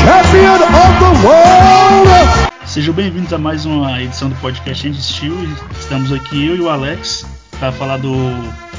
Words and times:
champion 0.00 0.62
of 0.62 0.92
the 1.00 1.12
world. 1.26 2.52
Sejam 2.66 2.94
bem-vindos 2.94 3.32
a 3.32 3.38
mais 3.38 3.66
uma 3.66 4.02
edição 4.02 4.30
do 4.30 4.36
podcast 4.36 4.86
End 4.86 5.00
Steel. 5.00 5.34
Estamos 5.78 6.10
aqui 6.12 6.46
eu 6.46 6.56
e 6.56 6.60
o 6.60 6.68
Alex 6.68 7.26
para 7.58 7.70
falar 7.72 7.98
do 7.98 8.14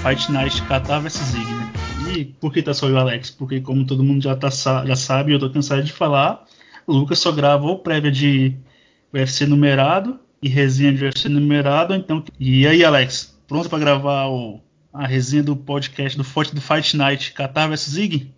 Fight 0.01 0.31
Night 0.31 0.61
Qatar 0.63 1.01
vs 1.01 1.17
Zig. 1.17 1.45
Né? 1.45 1.73
E 2.17 2.25
por 2.25 2.51
que 2.51 2.61
tá 2.61 2.73
só 2.73 2.87
eu 2.87 2.91
e 2.91 2.93
o 2.95 2.99
Alex? 2.99 3.29
Porque 3.29 3.61
como 3.61 3.85
todo 3.85 4.03
mundo 4.03 4.23
já, 4.23 4.35
tá, 4.35 4.49
já 4.49 4.95
sabe, 4.95 5.33
eu 5.33 5.39
tô 5.39 5.49
cansado 5.49 5.83
de 5.83 5.91
falar, 5.91 6.43
o 6.87 6.93
Lucas 6.93 7.19
só 7.19 7.31
gravou 7.31 7.79
prévia 7.79 8.11
de 8.11 8.55
UFC 9.13 9.45
numerado 9.45 10.19
e 10.41 10.49
resenha 10.49 10.91
de 10.91 11.05
UFC 11.05 11.29
numerado, 11.29 11.93
então. 11.93 12.23
E 12.39 12.65
aí, 12.65 12.83
Alex, 12.83 13.37
pronto 13.47 13.69
para 13.69 13.79
gravar 13.79 14.27
o, 14.27 14.59
a 14.91 15.05
resenha 15.05 15.43
do 15.43 15.55
podcast 15.55 16.17
do 16.17 16.23
Forte 16.23 16.55
do 16.55 16.61
Fight 16.61 16.97
Night 16.97 17.33
Qatar 17.33 17.69
vs 17.69 17.91
Zig? 17.91 18.33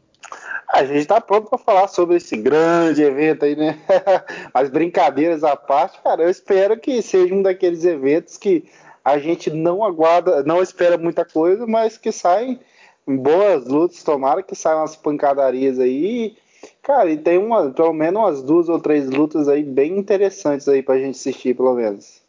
A 0.68 0.84
gente 0.84 1.00
está 1.00 1.22
pronto 1.22 1.50
para 1.50 1.58
falar 1.58 1.88
sobre 1.88 2.18
esse 2.18 2.36
grande 2.36 3.02
evento 3.02 3.46
aí, 3.46 3.55
né? 3.55 3.80
As 4.54 4.70
brincadeiras 4.70 5.44
à 5.44 5.55
parte, 5.55 6.02
cara, 6.02 6.24
eu 6.24 6.30
espero 6.30 6.78
que 6.80 7.02
seja 7.02 7.34
um 7.34 7.41
daqueles 7.41 7.86
eventos 7.86 8.38
que 8.38 8.66
a 9.04 9.20
gente 9.20 9.52
não 9.52 9.84
aguarda, 9.84 10.44
não 10.44 10.62
espera 10.62 10.98
muita 10.98 11.24
coisa, 11.24 11.68
mas 11.68 11.98
que 11.98 12.12
saem 12.12 12.60
boas 13.08 13.68
lutas, 13.68 14.04
tomara 14.04 14.41
que 14.41 14.55
saiam 14.55 14.80
umas 14.80 14.96
pancadarias 14.96 15.80
aí. 15.80 16.36
Cara, 16.82 17.12
e 17.12 17.18
tem 17.18 17.38
uma, 17.38 17.70
pelo 17.70 17.94
menos 17.94 18.20
umas 18.20 18.41
duas 18.41 18.68
ou 18.68 18.80
três 18.80 19.08
lutas 19.08 19.48
aí 19.48 19.63
bem 19.63 19.98
interessantes 19.98 20.68
aí 20.68 20.82
pra 20.82 20.98
gente 20.98 21.16
assistir, 21.16 21.55
pelo 21.55 21.76
menos. 21.76 22.22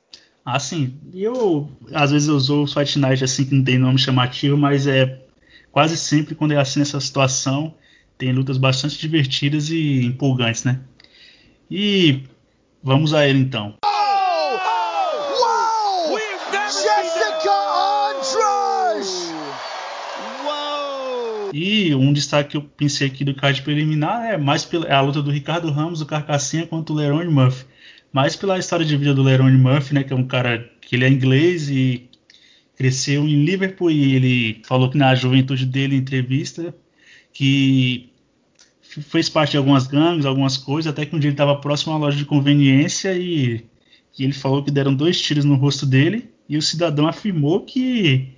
Ah, 0.45 0.60
sim. 0.60 0.95
E 1.12 1.24
eu, 1.24 1.68
às 1.92 2.12
vezes 2.12 2.28
eu 2.28 2.37
uso 2.37 2.62
o 2.62 2.66
Fight 2.66 2.98
Night 2.98 3.24
assim 3.24 3.46
que 3.46 3.54
não 3.54 3.64
tem 3.64 3.78
nome 3.78 3.98
chamativo, 3.98 4.56
mas 4.56 4.87
é 4.87 5.18
quase 5.73 5.96
sempre 5.96 6.34
quando 6.34 6.52
é 6.52 6.56
assim 6.59 6.78
nessa 6.78 7.00
situação, 7.00 7.74
tem 8.18 8.32
lutas 8.32 8.56
bastante 8.56 8.98
divertidas 8.98 9.70
e 9.70 10.04
empolgantes, 10.04 10.64
né? 10.64 10.80
E 11.70 12.23
vamos 12.82 13.12
a 13.12 13.26
ele 13.26 13.40
então. 13.40 13.74
E 21.52 21.95
um 21.95 22.12
destaque 22.12 22.50
que 22.50 22.56
eu 22.56 22.62
pensei 22.62 23.06
aqui 23.06 23.24
do 23.24 23.34
card 23.34 23.62
preliminar 23.62 24.26
é 24.26 24.36
mais 24.36 24.64
pela, 24.64 24.86
é 24.86 24.92
a 24.92 25.01
luta 25.01 25.23
do 25.23 25.30
Ricardo 25.30 25.70
Ramos, 25.70 26.01
do 26.01 26.06
Carcassinha, 26.06 26.66
contra 26.66 26.92
o 26.92 26.96
Lerone 26.96 27.30
Murphy. 27.30 27.64
Mais 28.12 28.36
pela 28.36 28.58
história 28.58 28.84
de 28.84 28.96
vida 28.96 29.14
do 29.14 29.23
Lerone 29.23 29.56
Murphy, 29.56 29.95
né, 29.95 30.04
que 30.04 30.12
é 30.12 30.16
um 30.16 30.26
cara 30.26 30.70
que 30.80 30.96
ele 30.96 31.04
é 31.04 31.08
inglês 31.08 31.68
e 31.70 32.08
cresceu 32.76 33.26
em 33.26 33.45
Liverpool 33.45 33.90
e 33.90 34.14
ele 34.14 34.62
falou 34.64 34.90
que 34.90 34.98
na 34.98 35.14
juventude 35.14 35.64
dele 35.64 35.96
em 35.96 35.98
entrevista 35.98 36.74
que 37.37 38.09
fez 38.80 39.29
parte 39.29 39.51
de 39.51 39.56
algumas 39.59 39.87
gangues, 39.87 40.24
algumas 40.24 40.56
coisas, 40.56 40.90
até 40.90 41.04
que 41.04 41.15
um 41.15 41.18
dia 41.18 41.29
ele 41.29 41.34
estava 41.34 41.54
próximo 41.56 41.92
a 41.92 41.96
uma 41.96 42.06
loja 42.06 42.16
de 42.16 42.24
conveniência 42.24 43.12
e, 43.12 43.62
e 44.18 44.24
ele 44.24 44.32
falou 44.32 44.65
que 44.65 44.70
deram 44.70 44.95
dois 44.95 45.20
tiros 45.20 45.45
no 45.45 45.54
rosto 45.54 45.84
dele 45.84 46.30
e 46.48 46.57
o 46.57 46.62
cidadão 46.62 47.07
afirmou 47.07 47.60
que 47.60 48.32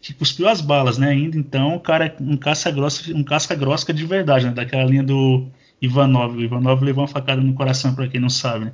que 0.00 0.14
cuspiu 0.14 0.48
as 0.48 0.60
balas, 0.60 0.98
né? 0.98 1.08
Ainda 1.08 1.36
então, 1.36 1.74
o 1.74 1.80
cara 1.80 2.14
um 2.20 2.36
caça 2.36 2.70
grossa, 2.70 3.12
um 3.12 3.24
casca 3.24 3.56
grossa 3.56 3.92
de 3.92 4.06
verdade, 4.06 4.46
né? 4.46 4.52
Daquela 4.52 4.84
linha 4.84 5.02
do 5.02 5.48
Ivanov. 5.82 6.36
O 6.36 6.40
Ivanov 6.40 6.80
levou 6.84 7.02
uma 7.02 7.08
facada 7.08 7.40
no 7.42 7.54
coração, 7.54 7.92
para 7.92 8.06
quem 8.06 8.20
não 8.20 8.30
sabe, 8.30 8.66
né? 8.66 8.72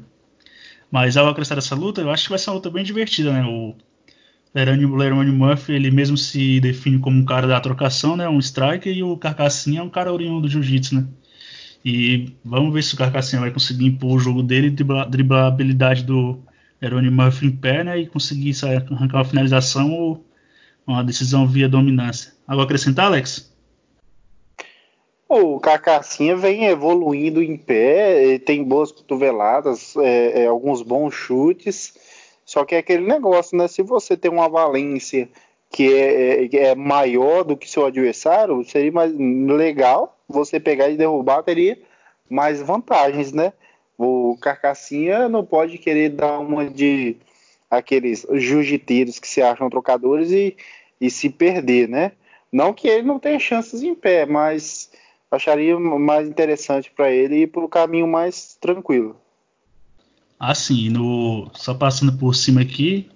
Mas 0.91 1.17
ao 1.17 1.27
acrescentar 1.27 1.59
essa 1.59 1.75
luta, 1.75 2.03
eu 2.03 2.11
acho 2.11 2.25
que 2.25 2.31
vai 2.31 2.39
ser 2.39 2.51
uma 2.51 2.57
luta 2.57 2.71
bem 2.71 2.85
divertida, 2.85 3.33
né? 3.33 3.43
O 3.47 3.75
Lerone 4.55 5.33
Murphy, 5.33 5.73
ele 5.73 5.91
mesmo 5.91 6.17
se 6.17 6.61
define 6.61 7.01
como 7.01 7.19
um 7.19 7.25
cara 7.25 7.47
da 7.47 7.61
trocação, 7.61 8.17
né? 8.17 8.29
Um 8.29 8.39
striker, 8.39 8.97
e 8.97 9.03
o 9.03 9.17
Carcassinha 9.17 9.81
é 9.81 9.83
um 9.83 9.91
cara 9.91 10.13
oriundo 10.13 10.43
do 10.43 10.49
jiu-jitsu, 10.49 10.95
né? 10.95 11.07
E 11.85 12.33
vamos 12.45 12.73
ver 12.73 12.83
se 12.83 12.95
o 12.95 12.97
Carcassinha 12.97 13.41
vai 13.41 13.51
conseguir 13.51 13.87
impor 13.87 14.17
o 14.17 14.19
jogo 14.19 14.43
dele, 14.43 14.71
driblar, 14.71 15.11
driblar 15.11 15.45
a 15.45 15.49
habilidade 15.49 16.05
do 16.05 16.39
Lerone 16.81 17.11
Murphy 17.11 17.47
em 17.47 17.51
pé, 17.51 17.83
né? 17.83 17.99
E 17.99 18.07
conseguir 18.07 18.55
sair, 18.55 18.77
arrancar 18.91 19.19
uma 19.19 19.25
finalização 19.25 19.93
ou 19.93 20.25
uma 20.87 21.03
decisão 21.03 21.47
via 21.47 21.69
dominância. 21.69 22.33
Algo 22.47 22.63
a 22.63 22.65
acrescentar, 22.65 23.07
Alex? 23.07 23.53
O 25.29 25.59
Cacacinha 25.59 26.37
vem 26.37 26.67
evoluindo 26.67 27.43
em 27.43 27.57
pé, 27.57 28.39
tem 28.39 28.63
boas 28.63 28.93
cotoveladas, 28.93 29.97
é, 29.97 30.43
é, 30.43 30.47
alguns 30.47 30.81
bons 30.83 31.13
chutes. 31.13 31.95
Só 32.55 32.65
que 32.65 32.77
é 32.77 32.79
aquele 32.79 33.05
negócio, 33.05 33.59
né? 33.59 33.67
Se 33.67 33.83
você 33.83 34.17
tem 34.17 34.31
uma 34.31 34.49
valência 34.49 35.29
que 35.73 35.93
é, 35.93 36.45
é, 36.45 36.57
é 36.69 36.75
maior 36.77 37.43
do 37.43 37.57
que 37.57 37.69
seu 37.69 37.85
adversário, 37.85 38.63
seria 38.63 38.93
mais 38.93 39.13
legal 39.13 40.17
você 40.29 40.61
pegar 40.61 40.89
e 40.89 40.97
derrubar, 40.97 41.43
teria 41.43 41.77
mais 42.31 42.63
vantagens, 42.63 43.33
né? 43.33 43.53
O 43.99 44.39
Carcassinha 44.41 45.29
não 45.29 45.45
pode 45.45 45.79
querer 45.79 46.11
dar 46.11 46.39
uma 46.39 46.65
de 46.71 47.17
aqueles 47.69 48.25
jiu-jiteiros 48.31 49.19
que 49.19 49.27
se 49.27 49.43
acham 49.43 49.69
trocadores 49.69 50.31
e, 50.31 50.57
e 51.01 51.11
se 51.11 51.31
perder, 51.31 51.89
né? 51.89 52.13
Não 52.53 52.73
que 52.73 52.87
ele 52.87 53.03
não 53.03 53.19
tenha 53.19 53.41
chances 53.41 53.83
em 53.83 53.97
pé, 53.97 54.27
mas 54.27 54.93
acharia 55.29 55.77
mais 55.77 56.29
interessante 56.29 56.89
para 56.89 57.11
ele 57.11 57.35
ir 57.35 57.47
para 57.49 57.65
o 57.65 57.69
caminho 57.69 58.07
mais 58.07 58.57
tranquilo. 58.61 59.24
Assim, 60.39 60.91
no, 60.91 61.51
só 61.55 61.75
passando 61.75 62.13
por 62.13 62.35
cima 62.35 62.61
aqui, 62.61 63.09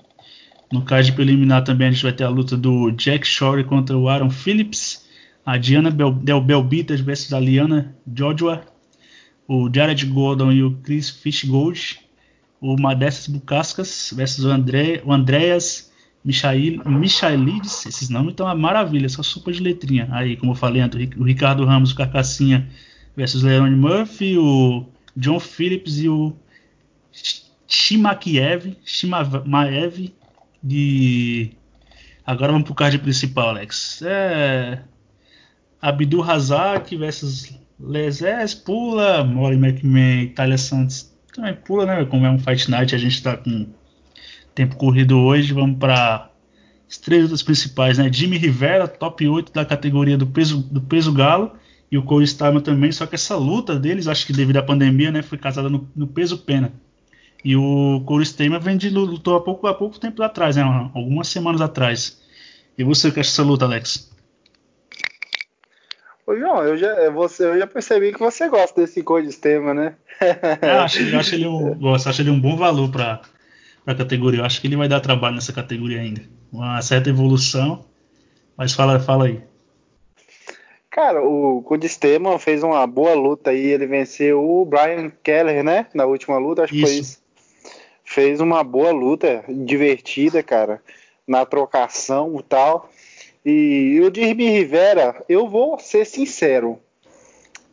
no 0.72 0.82
card 0.82 1.12
preliminar 1.12 1.64
também 1.64 1.88
a 1.88 1.90
gente 1.90 2.02
vai 2.02 2.12
ter 2.12 2.24
a 2.24 2.28
luta 2.28 2.56
do 2.56 2.90
Jack 2.92 3.26
Shore 3.26 3.64
contra 3.64 3.96
o 3.96 4.08
Aaron 4.08 4.30
Phillips, 4.30 5.06
a 5.44 5.56
Diana 5.56 5.90
Bel, 5.90 6.12
Del 6.12 6.40
Belbitas 6.40 7.00
versus 7.00 7.32
a 7.32 7.40
Liana 7.40 7.96
Joshua, 8.06 8.62
o 9.46 9.70
Jared 9.74 10.04
Gordon 10.06 10.52
e 10.52 10.62
o 10.62 10.76
Chris 10.82 11.08
Fishgold, 11.08 12.00
o 12.60 12.78
Madessas 12.78 13.26
Bucascas 13.28 14.12
versus 14.14 14.44
o, 14.44 14.50
André, 14.50 15.00
o 15.04 15.12
Andreas 15.12 15.90
Michael, 16.24 16.82
Michaelides. 16.84 17.86
Esses 17.86 18.10
nomes 18.10 18.32
estão 18.32 18.46
uma 18.46 18.54
maravilha, 18.54 19.08
só 19.08 19.22
sopa 19.22 19.50
de 19.50 19.62
letrinha. 19.62 20.08
Aí, 20.10 20.36
como 20.36 20.52
eu 20.52 20.56
falei, 20.56 20.82
o 21.16 21.24
Ricardo 21.24 21.64
Ramos, 21.64 21.92
o 21.92 21.96
Carcassinha 21.96 22.68
versus 23.16 23.42
Leone 23.42 23.74
Murphy, 23.74 24.36
o 24.36 24.84
John 25.16 25.40
Phillips 25.40 25.98
e 25.98 26.08
o 26.08 26.36
Shimakiev, 27.68 28.76
Shimaev 28.84 30.12
de. 30.62 31.52
Agora 32.26 32.52
vamos 32.52 32.66
pro 32.66 32.74
card 32.74 32.98
principal, 32.98 33.50
Alex. 33.50 34.02
É. 34.02 34.82
Abdul 35.80 36.22
Razak 36.22 36.96
versus 36.96 37.56
Lezés, 37.78 38.52
Pula, 38.52 39.22
Molly 39.22 39.56
McMahon, 39.56 40.22
Itália 40.22 40.58
Santos 40.58 41.16
também 41.38 41.54
pula, 41.54 41.86
né? 41.86 42.04
Como 42.04 42.26
é 42.26 42.30
um 42.30 42.38
Fight 42.38 42.70
Night, 42.70 42.94
a 42.94 42.98
gente 42.98 43.14
está 43.14 43.36
com 43.36 43.66
tempo 44.54 44.76
corrido 44.76 45.18
hoje. 45.18 45.52
Vamos 45.52 45.78
para 45.78 46.30
as 46.88 46.98
três 46.98 47.42
principais, 47.42 47.98
né? 47.98 48.12
Jimmy 48.12 48.36
Rivera, 48.36 48.88
top 48.88 49.26
8 49.26 49.52
da 49.52 49.64
categoria 49.64 50.18
do 50.18 50.26
peso, 50.26 50.58
do 50.58 50.80
peso 50.80 51.12
galo. 51.12 51.52
E 51.90 51.96
o 51.96 52.02
Corey 52.02 52.24
Starman 52.24 52.60
também, 52.60 52.92
só 52.92 53.06
que 53.06 53.14
essa 53.14 53.34
luta 53.34 53.78
deles, 53.78 54.08
acho 54.08 54.26
que 54.26 54.32
devido 54.32 54.58
à 54.58 54.62
pandemia, 54.62 55.10
né, 55.10 55.22
foi 55.22 55.38
casada 55.38 55.70
no, 55.70 55.88
no 55.96 56.06
peso 56.06 56.36
pena. 56.36 56.70
E 57.44 57.56
o 57.56 58.03
Corey 58.04 58.25
Starman 58.25 58.60
vem 58.60 58.76
de 58.76 58.91
lutou 58.91 59.37
há 59.37 59.41
pouco, 59.41 59.66
há 59.66 59.75
pouco 59.75 59.99
tempo 59.99 60.22
atrás, 60.22 60.56
né, 60.56 60.62
algumas 60.94 61.28
semanas 61.28 61.60
atrás. 61.60 62.21
E 62.76 62.84
você 62.84 63.10
que 63.10 63.21
acha 63.21 63.31
essa 63.31 63.43
luta, 63.43 63.65
Alex? 63.65 64.10
Ô, 66.27 66.37
João, 66.37 66.62
eu 66.62 66.77
já, 66.77 67.10
você, 67.10 67.44
eu 67.44 67.59
já 67.59 67.66
percebi 67.66 68.12
que 68.12 68.19
você 68.19 68.48
gosta 68.48 68.81
desse 68.81 69.03
Corey 69.03 69.28
Starman, 69.28 69.75
né? 69.75 69.94
É, 70.60 70.75
eu 70.75 70.81
acho, 70.81 71.03
eu 71.03 71.19
acho 71.19 71.34
ele 71.34 71.47
um, 71.48 71.75
gosto, 71.78 72.09
acho 72.09 72.22
ele 72.22 72.31
um 72.31 72.41
bom 72.41 72.56
valor 72.56 72.91
para 72.91 73.22
a 73.87 73.94
categoria. 73.94 74.41
Eu 74.41 74.44
acho 74.44 74.60
que 74.60 74.66
ele 74.66 74.77
vai 74.77 74.88
dar 74.88 75.00
trabalho 75.00 75.37
nessa 75.37 75.53
categoria 75.53 76.00
ainda. 76.00 76.21
Uma 76.53 76.82
certa 76.82 77.09
evolução. 77.09 77.84
Mas 78.56 78.75
fala, 78.75 79.01
fala 79.01 79.27
aí. 79.27 79.41
Cara, 80.91 81.22
o 81.22 81.62
Kudistema 81.62 82.39
fez 82.39 82.62
uma 82.62 82.86
boa 82.86 83.15
luta 83.15 83.51
aí. 83.51 83.66
Ele 83.66 83.86
venceu 83.86 84.45
o 84.45 84.65
Brian 84.65 85.10
Keller, 85.22 85.62
né? 85.65 85.86
Na 85.95 86.04
última 86.04 86.39
luta, 86.39 86.65
acho 86.65 86.72
que 86.72 86.80
foi 86.80 86.95
isso. 86.95 87.22
Fez 88.10 88.41
uma 88.41 88.65
boa 88.65 88.91
luta, 88.91 89.45
divertida, 89.47 90.43
cara. 90.43 90.83
Na 91.27 91.45
trocação 91.45 92.39
e 92.41 92.43
tal. 92.43 92.91
E 93.45 94.01
o 94.01 94.10
Dirby 94.10 94.49
Rivera, 94.49 95.22
eu 95.28 95.47
vou 95.47 95.78
ser 95.78 96.07
sincero 96.07 96.81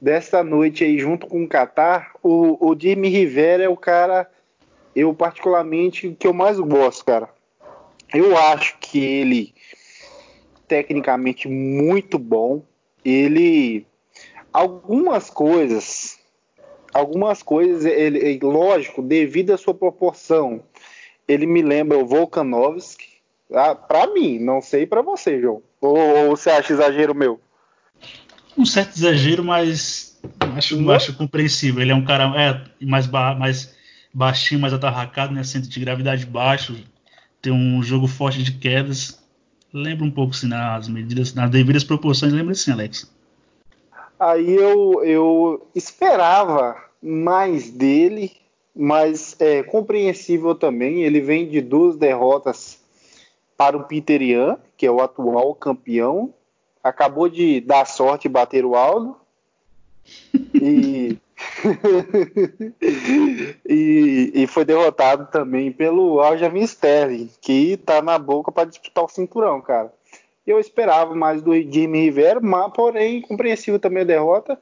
dessa 0.02 0.44
noite 0.44 0.84
aí 0.84 1.00
junto 1.00 1.26
com 1.26 1.46
o 1.46 1.48
Qatar, 1.48 2.12
o, 2.22 2.70
o 2.70 2.78
Jimmy 2.78 3.08
Rivera 3.08 3.64
é 3.64 3.70
o 3.70 3.78
cara, 3.78 4.30
eu 4.94 5.14
particularmente, 5.14 6.16
que 6.20 6.28
eu 6.28 6.34
mais 6.34 6.60
gosto, 6.60 7.06
cara. 7.06 7.30
Eu 8.14 8.38
acho 8.38 8.78
que 8.80 9.00
ele, 9.02 9.56
tecnicamente, 10.68 11.48
muito 11.48 12.20
bom. 12.20 12.62
Ele, 13.06 13.88
algumas 14.52 15.30
coisas, 15.30 16.15
algumas 16.96 17.44
coisas, 17.44 17.84
ele, 17.84 18.40
lógico, 18.42 19.02
devido 19.02 19.52
à 19.52 19.58
sua 19.58 19.74
proporção, 19.74 20.64
ele 21.28 21.46
me 21.46 21.62
lembra 21.62 21.98
o 21.98 22.06
Volkanovski. 22.06 23.16
Ah, 23.54 23.76
para 23.76 24.08
mim, 24.08 24.40
não 24.40 24.62
sei 24.62 24.88
para 24.88 25.02
você, 25.02 25.42
João. 25.42 25.62
Ou, 25.82 25.98
ou 25.98 26.38
você 26.38 26.50
acha 26.50 26.72
exagero 26.72 27.14
meu? 27.14 27.40
Um 28.58 28.66
certo 28.66 28.96
exagero, 28.96 29.44
mas 29.44 30.18
acho, 30.56 30.90
acho 30.90 31.18
compreensível. 31.18 31.82
Ele 31.82 31.92
é 31.92 31.96
um 31.96 32.06
cara 32.06 32.32
é, 32.42 32.86
mais, 32.86 33.06
ba 33.08 33.36
mais 33.36 33.76
baixinho, 34.14 34.62
mais 34.62 34.74
atarracado, 34.74 35.34
né? 35.34 35.44
Centro 35.44 35.70
de 35.70 35.80
gravidade 35.82 36.26
baixo, 36.26 36.78
tem 37.42 37.52
um 37.52 37.84
jogo 37.84 38.08
forte 38.08 38.42
de 38.42 38.54
quedas. 38.54 39.22
Lembra 39.74 40.06
um 40.06 40.12
pouco, 40.12 40.34
assim, 40.34 40.48
nas 40.48 40.88
medidas, 40.88 41.34
nas 41.34 41.50
devidas 41.50 41.84
proporções, 41.84 42.32
lembra 42.32 42.54
assim, 42.54 42.72
Alex? 42.72 43.14
Aí 44.20 44.56
eu, 44.56 45.04
eu 45.04 45.68
esperava 45.76 46.82
mais 47.02 47.70
dele, 47.70 48.32
mas 48.76 49.36
é 49.40 49.64
compreensível 49.64 50.56
também. 50.56 51.04
Ele 51.04 51.22
vem 51.22 51.48
de 51.48 51.62
duas 51.62 51.98
derrotas 51.98 52.80
para 53.58 53.78
o 53.78 53.84
Peter 53.84 54.22
Ian, 54.22 54.58
que 54.78 54.86
é 54.86 54.92
o 54.92 55.02
atual 55.02 55.54
campeão. 55.56 56.34
Acabou 56.84 57.30
de 57.30 57.62
dar 57.62 57.86
sorte 57.86 58.26
e 58.26 58.30
bater 58.30 58.66
o 58.66 58.76
Aldo. 58.76 59.18
e, 60.54 61.18
e, 63.68 64.32
e, 64.36 64.48
foi 64.48 64.64
derrotado 64.64 65.28
também 65.32 65.72
pelo 65.72 66.22
Aljamain 66.22 66.64
Sterling, 66.64 67.30
que 67.42 67.74
está 67.74 68.02
na 68.02 68.20
boca 68.20 68.52
para 68.52 68.70
disputar 68.70 69.04
o 69.04 69.10
cinturão, 69.10 69.60
cara. 69.62 69.92
Eu 70.46 70.60
esperava 70.60 71.16
mais 71.16 71.42
do 71.42 71.54
Jimmy 71.54 72.02
Rivera, 72.02 72.40
mas 72.40 72.72
porém 72.74 73.22
compreensível 73.22 73.80
também 73.80 74.04
a 74.04 74.06
derrota. 74.06 74.60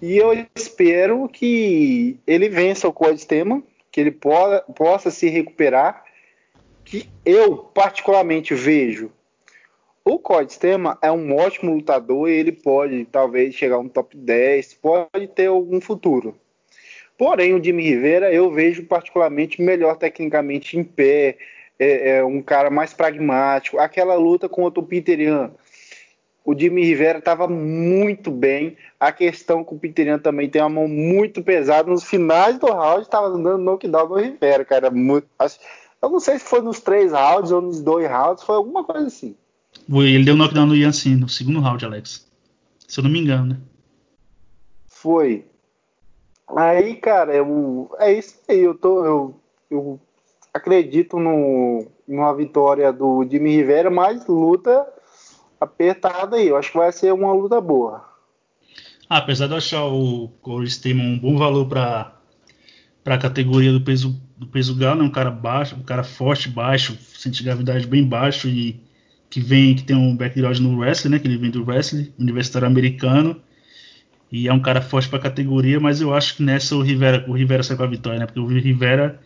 E 0.00 0.16
eu 0.16 0.32
espero 0.54 1.28
que 1.28 2.18
ele 2.26 2.48
vença 2.48 2.88
o 2.88 2.92
Cody 2.92 3.20
Steman, 3.20 3.62
que 3.92 4.00
ele 4.00 4.10
possa, 4.10 4.60
possa 4.74 5.10
se 5.10 5.28
recuperar. 5.28 6.04
Que 6.84 7.08
eu 7.24 7.58
particularmente 7.58 8.54
vejo 8.54 9.12
o 10.04 10.18
Cody 10.18 10.52
Steman 10.52 10.96
é 11.02 11.12
um 11.12 11.36
ótimo 11.36 11.74
lutador 11.74 12.28
e 12.28 12.32
ele 12.32 12.52
pode 12.52 13.04
talvez 13.06 13.54
chegar 13.54 13.82
no 13.82 13.88
top 13.88 14.16
10, 14.16 14.74
pode 14.74 15.28
ter 15.28 15.46
algum 15.46 15.80
futuro. 15.80 16.36
Porém, 17.18 17.54
o 17.54 17.62
Jimmy 17.62 17.82
Rivera 17.82 18.32
eu 18.32 18.50
vejo 18.50 18.86
particularmente 18.86 19.60
melhor 19.60 19.96
tecnicamente 19.96 20.78
em 20.78 20.82
pé, 20.82 21.36
é, 21.80 22.18
é 22.18 22.24
um 22.24 22.42
cara 22.42 22.68
mais 22.70 22.92
pragmático. 22.92 23.78
Aquela 23.78 24.14
luta 24.14 24.48
contra 24.48 24.78
o 24.78 24.86
Peter 24.86 25.18
o 26.44 26.58
Jimmy 26.58 26.84
Rivera 26.84 27.18
estava 27.18 27.46
muito 27.46 28.30
bem. 28.30 28.76
A 28.98 29.12
questão 29.12 29.62
com 29.62 29.76
o 29.76 29.78
Peter 29.78 30.20
também 30.20 30.48
tem 30.48 30.60
uma 30.60 30.68
mão 30.68 30.88
muito 30.88 31.42
pesada. 31.42 31.90
Nos 31.90 32.04
finais 32.04 32.58
do 32.58 32.66
round 32.66 33.02
estava 33.02 33.30
dando 33.30 33.58
knockdown 33.58 34.08
no 34.08 34.16
Rivera, 34.16 34.64
cara. 34.64 34.90
Muito, 34.90 35.26
eu 36.02 36.08
não 36.08 36.20
sei 36.20 36.38
se 36.38 36.44
foi 36.44 36.60
nos 36.62 36.80
três 36.80 37.12
rounds 37.12 37.52
ou 37.52 37.60
nos 37.60 37.80
dois 37.80 38.10
rounds, 38.10 38.42
foi 38.42 38.56
alguma 38.56 38.84
coisa 38.84 39.06
assim. 39.06 39.36
Ele 39.88 40.24
deu 40.24 40.36
knockdown 40.36 40.66
no 40.66 40.76
Ian 40.76 40.92
sim, 40.92 41.14
no 41.14 41.28
segundo 41.28 41.60
round, 41.60 41.84
Alex. 41.84 42.26
Se 42.88 42.98
eu 42.98 43.04
não 43.04 43.10
me 43.10 43.20
engano, 43.20 43.46
né? 43.46 43.56
Foi. 44.86 45.44
Aí, 46.56 46.96
cara, 46.96 47.34
eu, 47.34 47.90
é 47.98 48.12
isso 48.12 48.40
aí. 48.48 48.60
Eu, 48.60 48.74
tô, 48.74 49.04
eu, 49.04 49.40
eu 49.70 50.00
acredito 50.52 51.18
no, 51.18 51.86
numa 52.06 52.34
vitória 52.34 52.92
do 52.92 53.26
Jimmy 53.28 53.56
Rivera, 53.56 53.90
mas 53.90 54.26
luta 54.26 54.86
apertada 55.60 56.36
aí. 56.36 56.48
Eu 56.48 56.56
acho 56.56 56.72
que 56.72 56.78
vai 56.78 56.92
ser 56.92 57.12
uma 57.12 57.32
luta 57.32 57.60
boa. 57.60 58.04
Ah, 59.08 59.18
apesar 59.18 59.46
de 59.46 59.52
eu 59.52 59.58
achar 59.58 59.84
o 59.86 60.28
Corey 60.40 60.68
Stamen 60.68 61.14
um 61.14 61.18
bom 61.18 61.36
valor 61.36 61.66
para 61.66 62.12
a 63.04 63.18
categoria 63.18 63.72
do 63.72 63.80
peso 63.80 64.20
do 64.36 64.46
peso 64.46 64.74
galo, 64.74 65.02
é 65.02 65.04
um 65.04 65.10
cara 65.10 65.30
baixo, 65.30 65.76
um 65.76 65.82
cara 65.82 66.02
forte, 66.02 66.48
baixo, 66.48 66.96
sente 67.14 67.42
gravidade 67.42 67.86
bem 67.86 68.02
baixo 68.02 68.48
e 68.48 68.80
que 69.28 69.38
vem 69.38 69.74
que 69.74 69.82
tem 69.82 69.94
um 69.94 70.16
background 70.16 70.58
no 70.60 70.78
wrestling, 70.78 71.10
né? 71.10 71.18
Que 71.18 71.28
ele 71.28 71.36
vem 71.36 71.50
do 71.50 71.62
wrestling 71.62 72.10
universitário 72.18 72.66
americano 72.66 73.38
e 74.32 74.48
é 74.48 74.52
um 74.52 74.60
cara 74.60 74.80
forte 74.80 75.08
para 75.10 75.18
a 75.18 75.22
categoria, 75.22 75.78
mas 75.78 76.00
eu 76.00 76.14
acho 76.14 76.36
que 76.36 76.42
nessa 76.42 76.74
o 76.74 76.80
Rivera 76.80 77.24
o 77.28 77.32
Rivera 77.32 77.62
sai 77.62 77.76
com 77.76 77.82
a 77.82 77.86
vitória, 77.86 78.18
né? 78.18 78.26
Porque 78.26 78.40
o 78.40 78.46
Rivera 78.46 79.20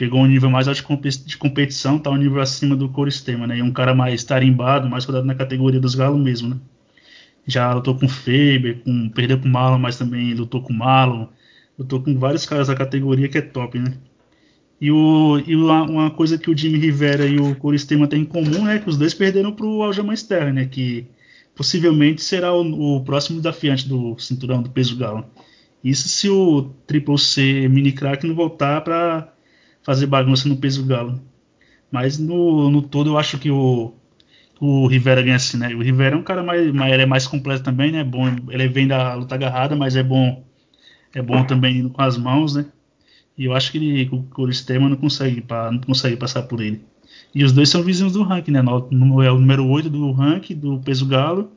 pegou 0.00 0.22
um 0.22 0.26
nível 0.26 0.48
mais 0.48 0.66
alto 0.66 0.82
de 1.26 1.36
competição, 1.36 1.98
tá 1.98 2.08
um 2.08 2.16
nível 2.16 2.40
acima 2.40 2.74
do 2.74 2.88
Corey 2.88 3.12
Steman, 3.12 3.46
né? 3.46 3.58
E 3.58 3.62
um 3.62 3.70
cara 3.70 3.94
mais 3.94 4.24
tarimbado, 4.24 4.88
mais 4.88 5.04
rodado 5.04 5.26
na 5.26 5.34
categoria 5.34 5.78
dos 5.78 5.94
galos 5.94 6.18
mesmo, 6.18 6.48
né? 6.48 6.56
Já 7.46 7.74
lutou 7.74 7.94
com 7.94 8.08
Faber, 8.08 8.80
com, 8.82 9.10
perdeu 9.10 9.38
com 9.38 9.46
Marlon, 9.46 9.78
mas 9.78 9.98
também 9.98 10.32
lutou 10.32 10.62
com 10.62 10.72
Marlon, 10.72 11.26
lutou 11.78 12.00
com 12.00 12.18
vários 12.18 12.46
caras 12.46 12.68
da 12.68 12.74
categoria 12.74 13.28
que 13.28 13.36
é 13.36 13.42
top, 13.42 13.78
né? 13.78 13.92
E, 14.80 14.90
o, 14.90 15.38
e 15.46 15.54
uma 15.54 16.10
coisa 16.10 16.38
que 16.38 16.50
o 16.50 16.56
Jimmy 16.56 16.78
Rivera 16.78 17.26
e 17.26 17.38
o 17.38 17.54
Corey 17.56 17.78
Steman 17.78 18.08
têm 18.08 18.22
em 18.22 18.24
comum 18.24 18.66
é 18.66 18.78
que 18.78 18.88
os 18.88 18.96
dois 18.96 19.12
perderam 19.12 19.52
para 19.52 19.66
o 19.66 19.82
Aljamain 19.82 20.14
Sterling, 20.14 20.52
né? 20.54 20.64
Que 20.64 21.06
possivelmente 21.54 22.22
será 22.22 22.54
o, 22.54 22.96
o, 22.96 23.04
próximo 23.04 23.36
desafiante 23.36 23.86
do 23.86 24.18
cinturão 24.18 24.62
do 24.62 24.70
peso 24.70 24.96
galo. 24.96 25.26
Isso 25.84 26.08
se 26.08 26.30
o 26.30 26.70
Triple 26.86 27.18
C 27.18 27.68
Mini 27.68 27.92
Crack 27.92 28.26
não 28.26 28.34
voltar 28.34 28.80
para 28.80 29.30
fazer 29.90 30.06
bagunça 30.06 30.48
no 30.48 30.56
peso 30.56 30.86
galo. 30.86 31.20
Mas 31.90 32.16
no, 32.16 32.70
no 32.70 32.80
todo 32.80 33.10
eu 33.10 33.18
acho 33.18 33.38
que 33.38 33.50
o, 33.50 33.92
o 34.60 34.86
Rivera 34.86 35.20
ganha 35.20 35.34
assim, 35.34 35.56
né? 35.56 35.74
O 35.74 35.82
Rivera 35.82 36.14
é 36.14 36.18
um 36.18 36.22
cara 36.22 36.44
mais, 36.44 36.72
mais, 36.72 36.92
ele 36.92 37.02
é 37.02 37.06
mais 37.06 37.26
completo 37.26 37.64
também, 37.64 37.90
né? 37.90 38.04
Bom, 38.04 38.28
ele 38.50 38.68
vem 38.68 38.86
da 38.86 39.14
luta 39.14 39.34
agarrada, 39.34 39.74
mas 39.74 39.96
é 39.96 40.02
bom 40.04 40.44
é 41.12 41.20
bom 41.20 41.42
também 41.42 41.88
com 41.88 42.00
as 42.00 42.16
mãos, 42.16 42.54
né? 42.54 42.66
E 43.36 43.46
eu 43.46 43.52
acho 43.52 43.72
que 43.72 43.78
ele, 43.78 44.08
o 44.12 44.22
Coristema 44.22 44.88
não 44.88 44.96
consegue, 44.96 45.44
não 45.72 45.80
consegue 45.80 46.16
passar 46.16 46.44
por 46.44 46.60
ele. 46.60 46.84
E 47.34 47.42
os 47.42 47.50
dois 47.50 47.68
são 47.68 47.82
vizinhos 47.82 48.12
do 48.12 48.22
ranking, 48.22 48.52
né? 48.52 48.62
No, 48.62 49.20
é 49.20 49.32
o 49.32 49.40
número 49.40 49.66
8 49.66 49.90
do 49.90 50.12
ranking, 50.12 50.54
do 50.54 50.78
peso 50.78 51.04
galo, 51.04 51.50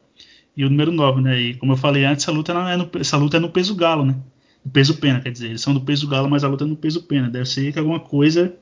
e 0.57 0.65
o 0.65 0.71
número 0.71 0.91
9, 0.91 1.21
né? 1.21 1.39
E 1.39 1.53
como 1.53 1.73
eu 1.73 1.77
falei 1.77 2.03
antes, 2.03 2.23
essa 2.23 2.31
luta 2.31 2.51
é 2.51 2.77
no, 2.77 2.89
essa 2.99 3.15
luta 3.15 3.37
é 3.37 3.39
no 3.39 3.51
peso 3.51 3.75
galo, 3.75 4.03
né? 4.03 4.15
No 4.65 4.71
peso 4.71 4.97
pena, 4.97 5.19
quer 5.19 5.31
dizer, 5.31 5.47
eles 5.47 5.61
são 5.61 5.73
do 5.73 5.81
peso 5.81 6.07
galo, 6.07 6.29
mas 6.29 6.43
a 6.43 6.47
luta 6.47 6.63
é 6.63 6.67
no 6.67 6.75
peso 6.75 7.03
pena. 7.03 7.29
Deve 7.29 7.45
ser 7.45 7.73
que 7.73 7.79
alguma 7.79 7.99
coisa 7.99 8.55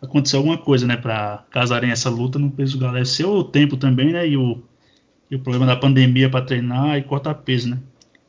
aconteceu 0.00 0.38
alguma 0.38 0.58
coisa, 0.58 0.86
né, 0.86 0.96
para 0.96 1.44
casarem 1.50 1.90
essa 1.90 2.10
luta 2.10 2.38
no 2.38 2.50
peso 2.50 2.78
galo. 2.78 2.94
Deve 2.94 3.06
ser 3.06 3.24
o 3.24 3.42
tempo 3.42 3.76
também, 3.76 4.12
né, 4.12 4.28
e 4.28 4.36
o, 4.36 4.62
e 5.30 5.36
o 5.36 5.38
problema 5.38 5.66
da 5.66 5.76
pandemia 5.76 6.28
para 6.28 6.44
treinar 6.44 6.98
e 6.98 7.02
cortar 7.02 7.34
peso, 7.34 7.70
né. 7.70 7.78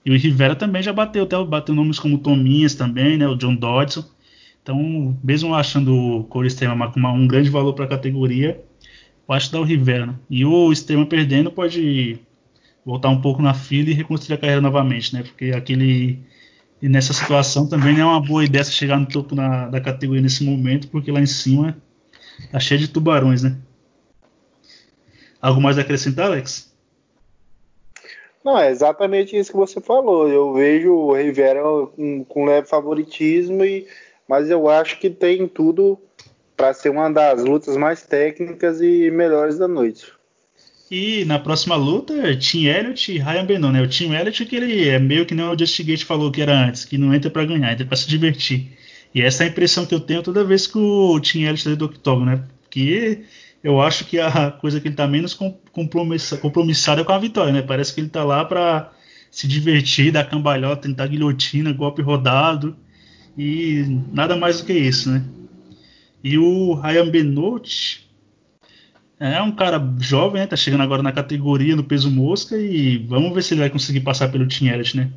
E 0.05 0.11
o 0.11 0.17
Rivera 0.17 0.55
também 0.55 0.83
já 0.83 0.93
bateu, 0.93 1.23
até 1.23 1.43
bateu 1.43 1.73
nomes 1.75 1.99
como 1.99 2.19
Tominhas 2.19 2.75
também, 2.75 3.17
né, 3.17 3.27
o 3.27 3.35
John 3.35 3.55
Dodson. 3.55 4.05
Então, 4.61 5.17
mesmo 5.23 5.53
achando 5.53 6.27
o 6.29 6.43
Esteban 6.45 6.91
com 6.91 6.99
um 6.99 7.27
grande 7.27 7.49
valor 7.49 7.73
para 7.73 7.85
a 7.85 7.89
categoria, 7.89 8.63
eu 9.27 9.35
acho 9.35 9.47
que 9.47 9.53
dá 9.53 9.59
o 9.59 9.63
Rivera, 9.63 10.05
né. 10.05 10.15
E 10.29 10.45
o 10.45 10.71
Esteban 10.71 11.05
perdendo 11.05 11.51
pode 11.51 12.19
voltar 12.85 13.09
um 13.09 13.19
pouco 13.19 13.41
na 13.41 13.53
fila 13.53 13.89
e 13.89 13.93
reconstruir 13.93 14.35
a 14.35 14.37
carreira 14.37 14.61
novamente, 14.61 15.13
né, 15.13 15.23
porque 15.23 15.51
aquele 15.51 16.19
e 16.81 16.89
nessa 16.89 17.13
situação 17.13 17.67
também 17.67 17.93
não 17.93 18.01
é 18.01 18.05
uma 18.05 18.21
boa 18.21 18.43
ideia 18.43 18.63
chegar 18.63 18.99
no 18.99 19.05
topo 19.05 19.33
na, 19.35 19.67
da 19.67 19.79
categoria 19.79 20.21
nesse 20.21 20.43
momento, 20.43 20.87
porque 20.89 21.11
lá 21.11 21.19
em 21.19 21.25
cima 21.25 21.77
tá 22.51 22.59
cheio 22.59 22.79
de 22.79 22.87
tubarões, 22.87 23.43
né? 23.43 23.57
Algo 25.41 25.61
mais 25.61 25.77
a 25.77 25.81
acrescentar, 25.81 26.27
Alex? 26.27 26.73
Não, 28.43 28.59
é 28.59 28.69
exatamente 28.69 29.35
isso 29.35 29.51
que 29.51 29.57
você 29.57 29.81
falou. 29.81 30.27
Eu 30.27 30.53
vejo 30.53 30.91
o 30.91 31.13
Rivera 31.13 31.61
com, 31.95 32.23
com 32.25 32.45
leve 32.45 32.67
favoritismo, 32.67 33.63
e, 33.65 33.87
mas 34.27 34.49
eu 34.49 34.69
acho 34.69 34.99
que 34.99 35.09
tem 35.09 35.47
tudo 35.47 35.99
para 36.55 36.73
ser 36.73 36.89
uma 36.89 37.09
das 37.09 37.43
lutas 37.43 37.75
mais 37.75 38.03
técnicas 38.03 38.81
e 38.81 39.09
melhores 39.11 39.57
da 39.57 39.67
noite. 39.67 40.14
E 40.89 41.25
na 41.25 41.39
próxima 41.39 41.75
luta, 41.75 42.35
Tim 42.35 42.65
Elliott 42.65 43.11
e 43.11 43.17
Ryan 43.17 43.45
Benoit, 43.45 43.73
né? 43.73 43.81
O 43.81 43.87
Tim 43.87 44.13
Elliott 44.13 44.45
que 44.45 44.55
ele 44.55 44.87
é 44.87 44.99
meio 44.99 45.25
que 45.25 45.33
nem 45.33 45.45
o 45.45 45.57
Justin 45.57 45.83
Gate 45.83 46.03
falou 46.03 46.31
que 46.31 46.41
era 46.41 46.67
antes, 46.67 46.85
que 46.85 46.97
não 46.97 47.13
entra 47.13 47.31
para 47.31 47.43
ganhar, 47.45 47.73
entra 47.73 47.85
para 47.85 47.97
se 47.97 48.07
divertir. 48.07 48.77
E 49.13 49.21
essa 49.21 49.43
é 49.43 49.47
a 49.47 49.49
impressão 49.49 49.85
que 49.85 49.95
eu 49.95 49.99
tenho 49.99 50.21
toda 50.21 50.43
vez 50.43 50.67
que 50.67 50.77
o 50.77 51.19
Tim 51.19 51.39
Elliott 51.39 51.59
está 51.59 51.73
do 51.73 51.85
octógono, 51.85 52.27
né? 52.27 52.43
Porque 52.61 53.23
eu 53.63 53.81
acho 53.81 54.05
que 54.05 54.19
a 54.19 54.51
coisa 54.51 54.79
que 54.79 54.87
ele 54.87 54.93
está 54.93 55.07
menos 55.07 55.33
compromissado 55.33 57.01
é 57.01 57.03
com 57.03 57.13
a 57.13 57.17
vitória, 57.17 57.51
né? 57.51 57.63
Parece 57.63 57.93
que 57.93 57.99
ele 57.99 58.07
está 58.07 58.23
lá 58.23 58.45
para 58.45 58.91
se 59.31 59.47
divertir, 59.47 60.11
dar 60.11 60.29
cambalhota, 60.29 60.87
tentar 60.87 61.07
guilhotina, 61.07 61.73
golpe 61.73 62.01
rodado 62.01 62.75
e 63.35 63.99
nada 64.13 64.35
mais 64.35 64.59
do 64.59 64.67
que 64.67 64.73
isso, 64.73 65.09
né? 65.09 65.23
E 66.23 66.37
o 66.37 66.75
Ryan 66.75 67.09
Benoit, 67.09 68.04
é 69.19 69.41
um 69.41 69.51
cara 69.51 69.81
jovem, 69.99 70.41
né? 70.41 70.47
Tá 70.47 70.55
chegando 70.55 70.83
agora 70.83 71.01
na 71.01 71.11
categoria 71.11 71.75
no 71.75 71.83
peso 71.83 72.11
mosca 72.11 72.57
e 72.57 72.97
vamos 72.97 73.33
ver 73.33 73.43
se 73.43 73.53
ele 73.53 73.61
vai 73.61 73.69
conseguir 73.69 74.01
passar 74.01 74.29
pelo 74.29 74.43
Elliott, 74.43 74.97
né? 74.97 75.11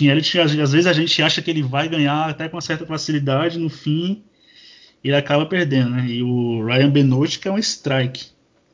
Elliott, 0.00 0.38
às, 0.38 0.52
vezes 0.54 0.86
a 0.86 0.92
gente 0.92 1.22
acha 1.22 1.42
que 1.42 1.50
ele 1.50 1.62
vai 1.62 1.88
ganhar 1.88 2.30
até 2.30 2.48
com 2.48 2.56
uma 2.56 2.62
certa 2.62 2.86
facilidade, 2.86 3.58
no 3.58 3.68
fim 3.68 4.22
ele 5.04 5.16
acaba 5.16 5.44
perdendo, 5.44 5.90
né? 5.90 6.06
E 6.06 6.22
o 6.22 6.64
Ryan 6.64 6.90
Benoit, 6.90 7.38
que 7.38 7.48
é 7.48 7.52
um 7.52 7.58
strike, 7.58 8.26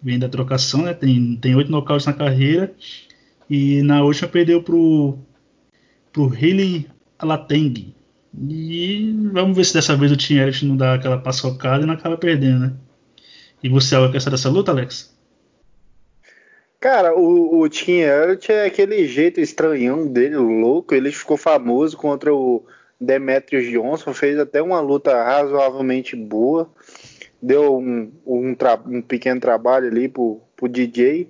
vem 0.03 0.19
da 0.19 0.29
trocação, 0.29 0.83
né? 0.83 0.95
Tem, 0.95 1.37
tem 1.37 1.55
oito 1.55 1.71
nocautes 1.71 2.07
na 2.07 2.13
carreira 2.13 2.73
e 3.49 3.83
na 3.83 4.03
última 4.03 4.29
perdeu 4.29 4.63
pro, 4.63 5.19
pro 6.13 6.27
Haley 6.27 6.87
Alateng. 7.19 7.95
E 8.49 9.13
vamos 9.33 9.57
ver 9.57 9.65
se 9.65 9.75
dessa 9.75 9.97
vez 9.97 10.13
o 10.13 10.33
Elliott 10.33 10.65
não 10.67 10.77
dá 10.77 10.95
aquela 10.95 11.19
paçocada 11.19 11.83
e 11.83 11.87
não 11.87 11.95
acaba 11.95 12.17
perdendo, 12.17 12.61
né? 12.61 12.73
E 13.63 13.69
você, 13.69 13.95
algo 13.95 14.13
quer 14.13 14.23
dessa 14.31 14.49
luta, 14.49 14.71
Alex? 14.71 15.17
Cara, 16.81 17.13
o, 17.19 17.61
o 17.61 17.69
Tim 17.69 17.99
Elliott 17.99 18.53
é 18.53 18.67
aquele 18.67 19.05
jeito 19.07 19.41
estranhão 19.41 20.07
dele, 20.07 20.37
louco. 20.37 20.95
Ele 20.95 21.11
ficou 21.11 21.37
famoso 21.37 21.97
contra 21.97 22.33
o 22.33 22.65
Demetrius 23.01 23.69
Johnson, 23.69 24.15
fez 24.15 24.39
até 24.39 24.63
uma 24.63 24.81
luta 24.81 25.23
razoavelmente 25.23 26.15
boa. 26.15 26.71
Deu 27.43 27.77
um, 27.79 28.13
um, 28.25 28.57
um 28.87 29.03
pequeno 29.03 29.41
trabalho 29.41 29.89
ali 29.89 30.09
pro, 30.09 30.41
pro 30.57 30.69
DJ. 30.69 31.29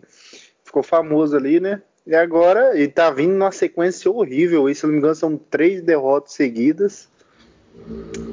Ficou 0.64 0.82
famoso 0.82 1.34
ali, 1.34 1.60
né? 1.60 1.80
E 2.06 2.14
agora 2.14 2.74
ele 2.74 2.88
tá 2.88 3.10
vindo 3.10 3.32
numa 3.32 3.52
sequência 3.52 4.10
horrível. 4.10 4.68
E, 4.68 4.74
se 4.74 4.84
não 4.84 4.92
me 4.92 4.98
engano, 4.98 5.14
são 5.14 5.36
três 5.36 5.80
derrotas 5.80 6.34
seguidas. 6.34 7.08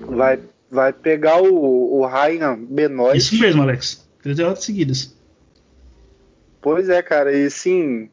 Vai, 0.08 0.40
vai 0.70 0.92
pegar 0.92 1.42
o, 1.42 2.00
o 2.00 2.06
Ryan 2.06 2.58
Benoit. 2.58 3.18
Isso 3.18 3.40
mesmo, 3.40 3.62
Alex. 3.62 4.08
Três 4.22 4.38
derrotas 4.38 4.64
seguidas. 4.64 5.16
Pois 6.62 6.90
é, 6.90 7.02
cara. 7.02 7.32
E 7.32 7.50
sim, 7.50 8.10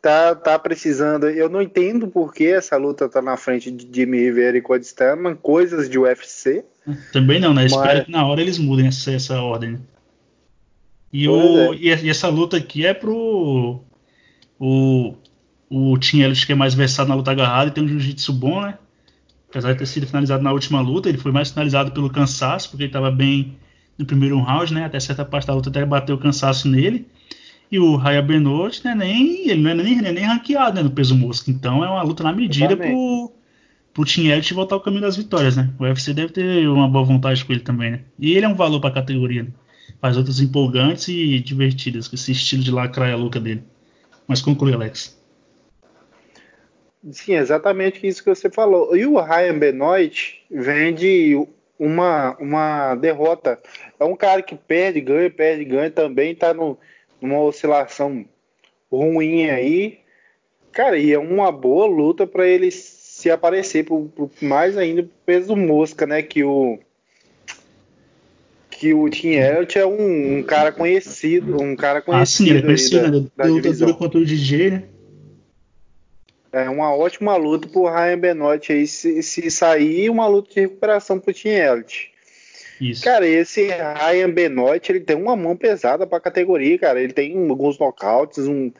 tá, 0.00 0.34
tá 0.34 0.58
precisando. 0.58 1.28
Eu 1.28 1.48
não 1.48 1.60
entendo 1.60 2.06
por 2.06 2.32
que 2.32 2.46
essa 2.46 2.76
luta 2.76 3.08
tá 3.08 3.20
na 3.20 3.36
frente 3.36 3.70
de 3.70 3.88
Jimmy 3.92 4.20
Rivera 4.20 4.56
e 4.56 4.62
Cody 4.62 4.86
Staman, 4.86 5.34
coisas 5.34 5.90
de 5.90 5.98
UFC. 5.98 6.64
Também 7.12 7.40
não, 7.40 7.52
né? 7.52 7.62
Mas... 7.62 7.72
Espero 7.72 8.04
que 8.04 8.10
na 8.12 8.24
hora 8.24 8.40
eles 8.40 8.58
mudem 8.58 8.86
essa, 8.86 9.10
essa 9.10 9.40
ordem. 9.40 9.78
E, 11.12 11.28
o, 11.28 11.72
é. 11.72 11.76
e, 11.76 12.08
essa 12.08 12.28
luta 12.28 12.56
aqui 12.56 12.86
é 12.86 12.94
pro. 12.94 13.80
O, 14.58 15.14
o 15.68 15.98
Tim 15.98 16.20
Ellis, 16.20 16.44
que 16.44 16.52
é 16.52 16.54
mais 16.54 16.74
versado 16.74 17.08
na 17.08 17.14
luta 17.14 17.32
agarrada 17.32 17.70
e 17.70 17.74
tem 17.74 17.82
um 17.82 17.88
jiu-jitsu 17.88 18.32
bom, 18.32 18.62
né? 18.62 18.78
Apesar 19.56 19.72
de 19.72 19.78
ter 19.78 19.86
sido 19.86 20.06
finalizado 20.06 20.42
na 20.42 20.52
última 20.52 20.82
luta, 20.82 21.08
ele 21.08 21.16
foi 21.16 21.32
mais 21.32 21.50
finalizado 21.50 21.90
pelo 21.90 22.10
cansaço, 22.10 22.68
porque 22.68 22.82
ele 22.82 22.90
estava 22.90 23.10
bem 23.10 23.56
no 23.96 24.04
primeiro 24.04 24.38
round, 24.38 24.74
né? 24.74 24.84
Até 24.84 25.00
certa 25.00 25.24
parte 25.24 25.46
da 25.46 25.54
luta 25.54 25.70
até 25.70 25.82
bateu 25.82 26.14
o 26.14 26.18
cansaço 26.18 26.68
nele. 26.68 27.06
E 27.72 27.78
o 27.78 27.96
Raya 27.96 28.20
Benoit, 28.20 28.84
né, 28.84 28.94
nem, 28.94 29.48
ele 29.48 29.62
não 29.62 29.70
é 29.70 29.74
nem, 29.74 30.02
nem, 30.02 30.12
nem 30.12 30.24
ranqueado 30.24 30.76
né, 30.76 30.82
no 30.82 30.90
peso 30.90 31.16
mosca. 31.16 31.50
Então 31.50 31.82
é 31.82 31.88
uma 31.88 32.02
luta 32.02 32.22
na 32.22 32.34
medida 32.34 32.76
pro, 32.76 33.32
pro 33.94 34.04
Team 34.04 34.26
Elite 34.26 34.52
voltar 34.52 34.74
ao 34.74 34.80
caminho 34.82 35.00
das 35.00 35.16
vitórias, 35.16 35.56
né? 35.56 35.72
O 35.78 35.84
UFC 35.84 36.12
deve 36.12 36.34
ter 36.34 36.68
uma 36.68 36.86
boa 36.86 37.06
vontade 37.06 37.42
com 37.42 37.50
ele 37.50 37.62
também, 37.62 37.92
né? 37.92 38.00
E 38.20 38.36
ele 38.36 38.44
é 38.44 38.48
um 38.48 38.54
valor 38.54 38.78
pra 38.78 38.90
categoria, 38.90 39.44
né? 39.44 39.48
Faz 40.02 40.18
outras 40.18 40.38
empolgantes 40.38 41.08
e 41.08 41.40
divertidas, 41.40 42.08
com 42.08 42.14
esse 42.14 42.30
estilo 42.30 42.62
de 42.62 42.70
lacraia 42.70 43.16
louca 43.16 43.40
dele. 43.40 43.62
Mas 44.28 44.42
conclui, 44.42 44.74
Alex. 44.74 45.18
Sim, 47.12 47.34
exatamente 47.34 48.06
isso 48.06 48.22
que 48.22 48.30
você 48.30 48.50
falou. 48.50 48.96
E 48.96 49.06
o 49.06 49.20
Ryan 49.20 49.58
Benoit 49.58 50.44
vem 50.50 50.92
de 50.92 51.46
uma, 51.78 52.36
uma 52.38 52.94
derrota. 52.94 53.60
É 53.98 54.04
um 54.04 54.16
cara 54.16 54.42
que 54.42 54.56
perde, 54.56 55.00
ganha, 55.00 55.30
perde, 55.30 55.64
ganha, 55.64 55.90
também 55.90 56.34
tá 56.34 56.52
no 56.52 56.78
numa 57.20 57.40
oscilação 57.40 58.24
ruim 58.90 59.48
aí. 59.48 59.98
Cara, 60.72 60.98
e 60.98 61.12
é 61.12 61.18
uma 61.18 61.50
boa 61.50 61.86
luta 61.86 62.26
para 62.26 62.46
ele 62.46 62.70
se 62.70 63.30
aparecer 63.30 63.84
por, 63.84 64.08
por, 64.14 64.30
mais 64.42 64.76
ainda 64.76 65.02
pro 65.02 65.12
peso 65.24 65.56
mosca, 65.56 66.06
né? 66.06 66.22
Que 66.22 66.44
o 66.44 66.78
que 68.70 68.92
o 68.92 69.08
Tim 69.08 69.28
Elliott 69.28 69.78
é 69.78 69.86
um, 69.86 70.38
um, 70.38 70.42
cara 70.42 70.70
conhecido, 70.70 71.62
um 71.62 71.74
cara 71.74 72.02
conhecido. 72.02 72.22
Ah, 72.22 72.26
sim, 72.26 72.50
ele 72.50 72.58
é 72.58 72.62
conhecido, 72.62 73.02
da, 73.34 73.48
né? 73.48 73.60
Da 73.72 73.94
contra 73.94 74.20
o 74.20 74.24
DJ, 74.24 74.70
né? 74.70 74.82
É 76.56 76.70
uma 76.70 76.90
ótima 76.94 77.36
luta 77.36 77.68
pro 77.68 77.84
Ryan 77.84 78.18
Benoit 78.18 78.72
aí 78.72 78.86
se, 78.86 79.22
se 79.22 79.50
sair, 79.50 80.08
uma 80.08 80.26
luta 80.26 80.54
de 80.54 80.60
recuperação 80.60 81.20
pro 81.20 81.30
Tim 81.30 81.50
Elliott. 81.50 82.10
Isso. 82.80 83.04
Cara, 83.04 83.26
esse 83.26 83.68
Ryan 83.68 84.30
Benoit, 84.30 84.90
ele 84.90 85.00
tem 85.00 85.16
uma 85.16 85.36
mão 85.36 85.54
pesada 85.54 86.06
pra 86.06 86.18
categoria, 86.18 86.78
cara. 86.78 86.98
Ele 86.98 87.12
tem 87.12 87.36
alguns 87.50 87.78
nocautes, 87.78 88.48
um, 88.48 88.72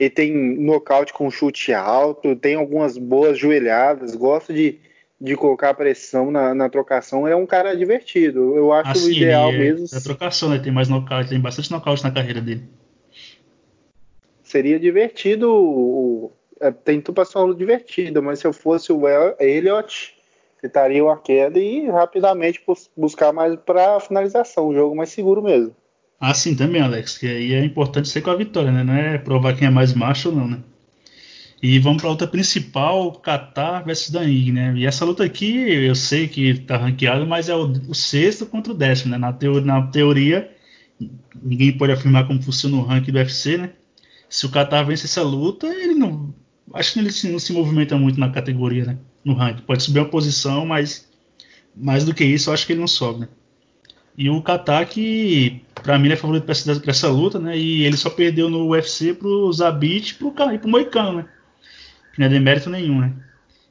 ele 0.00 0.08
tem 0.08 0.32
nocaute 0.32 1.12
com 1.12 1.30
chute 1.30 1.70
alto, 1.70 2.34
tem 2.34 2.54
algumas 2.54 2.96
boas 2.96 3.38
joelhadas, 3.38 4.16
gosta 4.16 4.54
de, 4.54 4.78
de 5.20 5.36
colocar 5.36 5.74
pressão 5.74 6.30
na, 6.30 6.54
na 6.54 6.70
trocação. 6.70 7.28
É 7.28 7.36
um 7.36 7.44
cara 7.44 7.76
divertido. 7.76 8.56
Eu 8.56 8.72
acho 8.72 8.92
assim, 8.92 9.08
o 9.08 9.12
ideal 9.12 9.52
é, 9.52 9.58
mesmo. 9.58 9.86
É 9.92 9.98
a 9.98 10.00
trocação, 10.00 10.48
né? 10.48 10.58
Tem 10.58 10.72
mais 10.72 10.88
nocaute, 10.88 11.28
tem 11.28 11.40
bastante 11.40 11.70
nocaute 11.70 12.02
na 12.02 12.10
carreira 12.10 12.40
dele. 12.40 12.62
Seria 14.42 14.80
divertido. 14.80 15.52
O, 15.52 16.32
é, 16.60 16.70
tem 16.70 17.00
tudo 17.00 17.16
pra 17.16 17.24
ser 17.24 17.38
uma 17.38 17.46
luta 17.46 17.58
divertida, 17.58 18.20
mas 18.20 18.40
se 18.40 18.46
eu 18.46 18.52
fosse 18.52 18.92
o 18.92 19.02
Elliot 19.38 20.14
estaria 20.62 21.04
uma 21.04 21.16
queda 21.16 21.58
e 21.58 21.88
rapidamente 21.88 22.60
buscar 22.96 23.32
mais 23.32 23.56
para 23.56 24.00
finalização, 24.00 24.68
um 24.68 24.74
jogo 24.74 24.96
mais 24.96 25.10
seguro 25.10 25.42
mesmo. 25.42 25.74
Ah, 26.20 26.34
sim, 26.34 26.56
também, 26.56 26.82
Alex, 26.82 27.16
que 27.16 27.28
aí 27.28 27.54
é 27.54 27.64
importante 27.64 28.08
ser 28.08 28.22
com 28.22 28.30
a 28.30 28.36
vitória, 28.36 28.72
né? 28.72 28.82
Não 28.82 28.94
é 28.94 29.18
provar 29.18 29.56
quem 29.56 29.68
é 29.68 29.70
mais 29.70 29.94
macho 29.94 30.30
ou 30.30 30.34
não, 30.34 30.48
né? 30.48 30.58
E 31.62 31.78
vamos 31.78 32.00
para 32.00 32.08
a 32.08 32.12
luta 32.12 32.26
principal, 32.26 33.12
Qatar 33.20 33.84
versus 33.84 34.10
Danig, 34.10 34.52
né? 34.52 34.74
E 34.76 34.86
essa 34.86 35.04
luta 35.04 35.24
aqui, 35.24 35.56
eu 35.56 35.94
sei 35.94 36.28
que 36.28 36.50
está 36.50 36.76
ranqueado, 36.76 37.26
mas 37.26 37.48
é 37.48 37.54
o, 37.54 37.66
o, 37.88 37.94
sexto 37.94 38.46
contra 38.46 38.72
o 38.72 38.76
décimo, 38.76 39.12
né? 39.12 39.18
Na, 39.18 39.32
teo, 39.32 39.60
na 39.60 39.82
teoria, 39.88 40.50
ninguém 41.40 41.76
pode 41.76 41.92
afirmar 41.92 42.26
como 42.26 42.42
funciona 42.42 42.76
o 42.76 42.82
ranking 42.82 43.12
do 43.12 43.18
UFC, 43.18 43.56
né? 43.56 43.72
Se 44.28 44.46
o 44.46 44.50
Qatar 44.50 44.84
vence 44.86 45.06
essa 45.06 45.22
luta, 45.22 45.66
ele 45.66 45.94
não. 45.94 46.32
Acho 46.74 46.92
que 46.92 46.98
ele 47.00 47.10
não 47.32 47.38
se 47.38 47.52
movimenta 47.52 47.96
muito 47.96 48.20
na 48.20 48.30
categoria, 48.30 48.84
né? 48.84 48.98
no 49.28 49.34
ranking. 49.34 49.62
Pode 49.62 49.82
subir 49.82 50.00
uma 50.00 50.08
posição, 50.08 50.66
mas 50.66 51.08
mais 51.76 52.04
do 52.04 52.14
que 52.14 52.24
isso, 52.24 52.50
acho 52.50 52.66
que 52.66 52.72
ele 52.72 52.80
não 52.80 52.88
sobe. 52.88 53.20
Né? 53.20 53.28
E 54.16 54.28
o 54.28 54.42
Katak, 54.42 55.62
para 55.74 55.98
mim, 55.98 56.06
ele 56.06 56.14
é 56.14 56.16
favorito 56.16 56.44
para 56.44 56.52
essa, 56.52 56.82
essa, 56.86 57.08
luta, 57.08 57.38
né? 57.38 57.56
E 57.56 57.84
ele 57.84 57.96
só 57.96 58.10
perdeu 58.10 58.50
no 58.50 58.70
UFC 58.70 59.14
pro 59.14 59.52
Zabit 59.52 60.16
pro, 60.16 60.34
e 60.52 60.58
pro 60.58 60.68
Moicano, 60.68 61.18
né? 61.18 61.28
Que 62.12 62.18
não 62.18 62.26
é 62.26 62.28
demérito 62.28 62.68
nenhum, 62.68 63.00
né? 63.00 63.12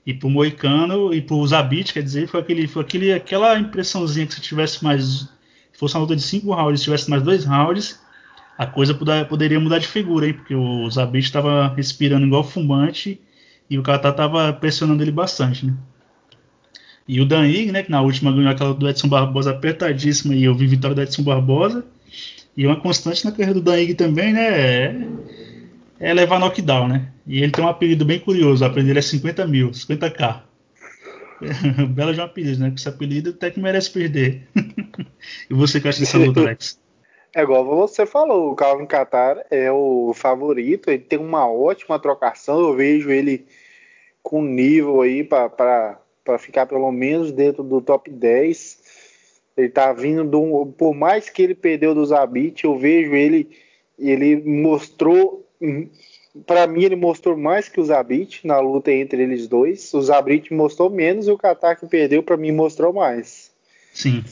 E 0.05 0.13
pro 0.13 0.29
Moicano 0.29 1.13
e 1.13 1.21
pro 1.21 1.45
Zabit, 1.45 1.91
quer 1.91 2.01
dizer, 2.01 2.29
foi, 2.29 2.39
aquele, 2.39 2.65
foi 2.65 2.81
aquele, 2.81 3.11
aquela 3.11 3.59
impressãozinha 3.59 4.25
que 4.25 4.35
se 4.35 4.41
tivesse 4.41 4.81
mais. 4.81 5.27
Se 5.73 5.79
fosse 5.79 5.95
uma 5.95 6.01
luta 6.01 6.15
de 6.15 6.21
5 6.21 6.53
rounds, 6.53 6.79
se 6.79 6.85
tivesse 6.85 7.09
mais 7.09 7.21
dois 7.21 7.43
rounds, 7.43 7.99
a 8.57 8.65
coisa 8.65 8.93
poderia 9.29 9.59
mudar 9.59 9.77
de 9.77 9.87
figura, 9.87 10.25
hein? 10.25 10.33
Porque 10.33 10.55
o 10.55 10.89
Zabit 10.89 11.25
estava 11.25 11.73
respirando 11.75 12.25
igual 12.25 12.43
fumante 12.43 13.21
e 13.69 13.77
o 13.77 13.83
Catar 13.83 14.13
tava 14.13 14.51
pressionando 14.51 15.03
ele 15.03 15.11
bastante, 15.11 15.65
né? 15.65 15.73
E 17.07 17.21
o 17.21 17.25
Dan 17.25 17.47
Ig, 17.47 17.71
né, 17.71 17.83
que 17.83 17.91
na 17.91 18.01
última 18.01 18.31
ganhou 18.31 18.49
aquela 18.49 18.73
do 18.73 18.89
Edson 18.89 19.07
Barbosa 19.07 19.51
apertadíssima 19.51 20.35
e 20.35 20.43
eu 20.43 20.55
vi 20.55 20.67
vitória 20.67 20.95
do 20.95 21.01
Edson 21.01 21.23
Barbosa. 21.23 21.85
E 22.55 22.65
uma 22.65 22.75
constante 22.75 23.23
na 23.23 23.31
carreira 23.31 23.53
do 23.53 23.61
Dan 23.61 23.79
Ig 23.79 23.93
também, 23.93 24.33
né, 24.33 24.47
é, 24.49 25.07
é 25.99 26.13
levar 26.13 26.39
knockdown, 26.39 26.87
né? 26.87 27.09
E 27.25 27.41
ele 27.41 27.51
tem 27.51 27.63
um 27.63 27.67
apelido 27.67 28.03
bem 28.03 28.19
curioso, 28.19 28.63
o 28.63 28.67
apelido 28.67 28.97
é 28.97 29.01
50 29.01 29.45
mil, 29.47 29.69
50k. 29.69 30.41
Bela 31.93 32.13
de 32.13 32.19
um 32.19 32.23
apelido, 32.23 32.59
né? 32.59 32.69
Com 32.69 32.75
esse 32.75 32.89
apelido 32.89 33.29
até 33.29 33.51
que 33.51 33.59
merece 33.59 33.91
perder. 33.91 34.47
e 35.49 35.53
você 35.53 35.79
que 35.79 35.87
acha 35.87 35.99
dessa 35.99 36.17
luta, 36.17 36.41
Alex? 36.41 36.79
É 37.33 37.41
igual 37.41 37.65
você 37.65 38.05
falou, 38.05 38.51
o 38.51 38.55
Calvin 38.55 38.85
Qatar 38.85 39.45
é 39.51 39.71
o 39.71 40.11
favorito, 40.13 40.89
ele 40.89 41.03
tem 41.03 41.19
uma 41.19 41.47
ótima 41.47 41.99
trocação, 41.99 42.59
eu 42.59 42.73
vejo 42.73 43.11
ele 43.11 43.45
com 44.23 44.41
nível 44.41 45.01
aí 45.01 45.23
para 45.23 45.99
ficar 46.37 46.65
pelo 46.65 46.91
menos 46.91 47.31
dentro 47.31 47.63
do 47.63 47.79
top 47.79 48.11
10. 48.11 48.77
Ele 49.55 49.69
tá 49.69 49.93
vindo 49.93 50.23
do. 50.25 50.65
Por 50.77 50.93
mais 50.93 51.29
que 51.29 51.41
ele 51.41 51.55
perdeu 51.55 51.95
do 51.95 52.05
Zabit, 52.05 52.65
eu 52.65 52.77
vejo 52.77 53.15
ele. 53.15 53.49
Ele 53.97 54.35
mostrou. 54.35 55.47
Para 56.45 56.67
mim, 56.67 56.83
ele 56.83 56.95
mostrou 56.95 57.35
mais 57.37 57.69
que 57.69 57.79
o 57.79 57.85
Zabit 57.85 58.45
na 58.45 58.59
luta 58.59 58.91
entre 58.91 59.23
eles 59.23 59.47
dois. 59.47 59.91
O 59.93 60.01
Zabit 60.01 60.53
mostrou 60.53 60.89
menos 60.89 61.27
e 61.27 61.31
o 61.31 61.37
Qatar 61.37 61.79
que 61.79 61.87
perdeu, 61.87 62.21
para 62.21 62.37
mim, 62.37 62.51
mostrou 62.51 62.91
mais. 62.91 63.49
Sim. 63.93 64.23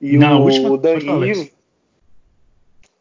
E 0.00 0.16
o, 0.16 0.42
última, 0.42 0.70
o 0.70 0.76
Danilo. 0.78 1.48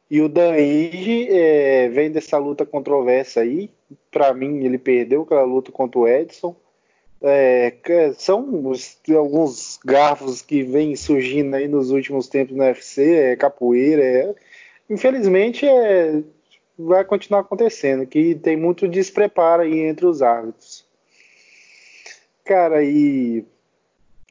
E 0.10 0.22
o 0.22 0.28
Danige 0.28 1.28
é, 1.30 1.88
vem 1.90 2.12
dessa 2.12 2.38
luta 2.38 2.66
controversa 2.66 3.42
aí. 3.42 3.70
Para 4.12 4.34
mim, 4.34 4.66
ele 4.66 4.78
perdeu 4.78 5.22
aquela 5.22 5.44
luta 5.44 5.72
contra 5.72 6.00
o 6.00 6.08
Edson. 6.08 6.56
É, 7.22 7.74
são 8.18 8.68
os, 8.68 8.98
alguns 9.10 9.80
garfos 9.86 10.42
que 10.42 10.64
vêm 10.64 10.96
surgindo 10.96 11.56
aí 11.56 11.68
nos 11.68 11.92
últimos 11.92 12.28
tempos 12.28 12.56
no 12.56 12.64
UFC, 12.64 13.14
é 13.14 13.36
capoeira. 13.36 14.04
É, 14.04 14.36
infelizmente, 14.90 15.68
é, 15.68 16.24
vai 16.78 17.04
continuar 17.06 17.42
acontecendo, 17.42 18.08
que 18.08 18.36
tem 18.36 18.56
muito 18.56 18.88
despreparo 18.88 19.64
aí 19.64 19.80
entre 19.82 20.06
os 20.06 20.22
árbitros. 20.22 20.86
Cara, 22.46 22.84
e 22.84 23.46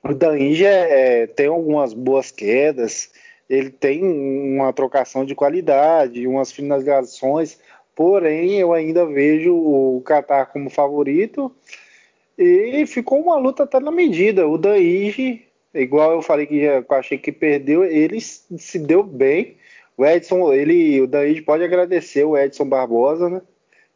o 0.05 0.15
Dainja 0.15 0.69
é, 0.69 1.27
tem 1.27 1.47
algumas 1.47 1.93
boas 1.93 2.31
quedas, 2.31 3.11
ele 3.49 3.71
tem 3.71 4.05
uma 4.05 4.73
trocação 4.73 5.25
de 5.25 5.35
qualidade, 5.35 6.27
umas 6.27 6.53
finalizações, 6.53 7.59
porém 7.95 8.59
eu 8.59 8.73
ainda 8.73 9.05
vejo 9.07 9.55
o 9.55 10.03
Qatar 10.05 10.53
como 10.53 10.71
favorito 10.71 11.53
e 12.37 12.87
ficou 12.87 13.21
uma 13.21 13.37
luta 13.37 13.65
até 13.65 13.81
na 13.81 13.91
medida. 13.91 14.47
O 14.47 14.57
Daiji, 14.57 15.45
igual 15.75 16.13
eu 16.13 16.23
falei 16.23 16.47
que 16.47 16.65
já, 16.65 16.85
achei 16.91 17.19
que 17.19 17.33
perdeu, 17.33 17.85
ele 17.85 18.21
se 18.21 18.79
deu 18.79 19.03
bem, 19.03 19.57
O 19.97 20.07
Edson, 20.07 20.53
ele, 20.53 21.01
o 21.03 21.09
Daí 21.09 21.43
pode 21.43 21.65
agradecer 21.65 22.23
o 22.23 22.39
Edson 22.39 22.65
Barbosa, 22.69 23.29
né? 23.29 23.43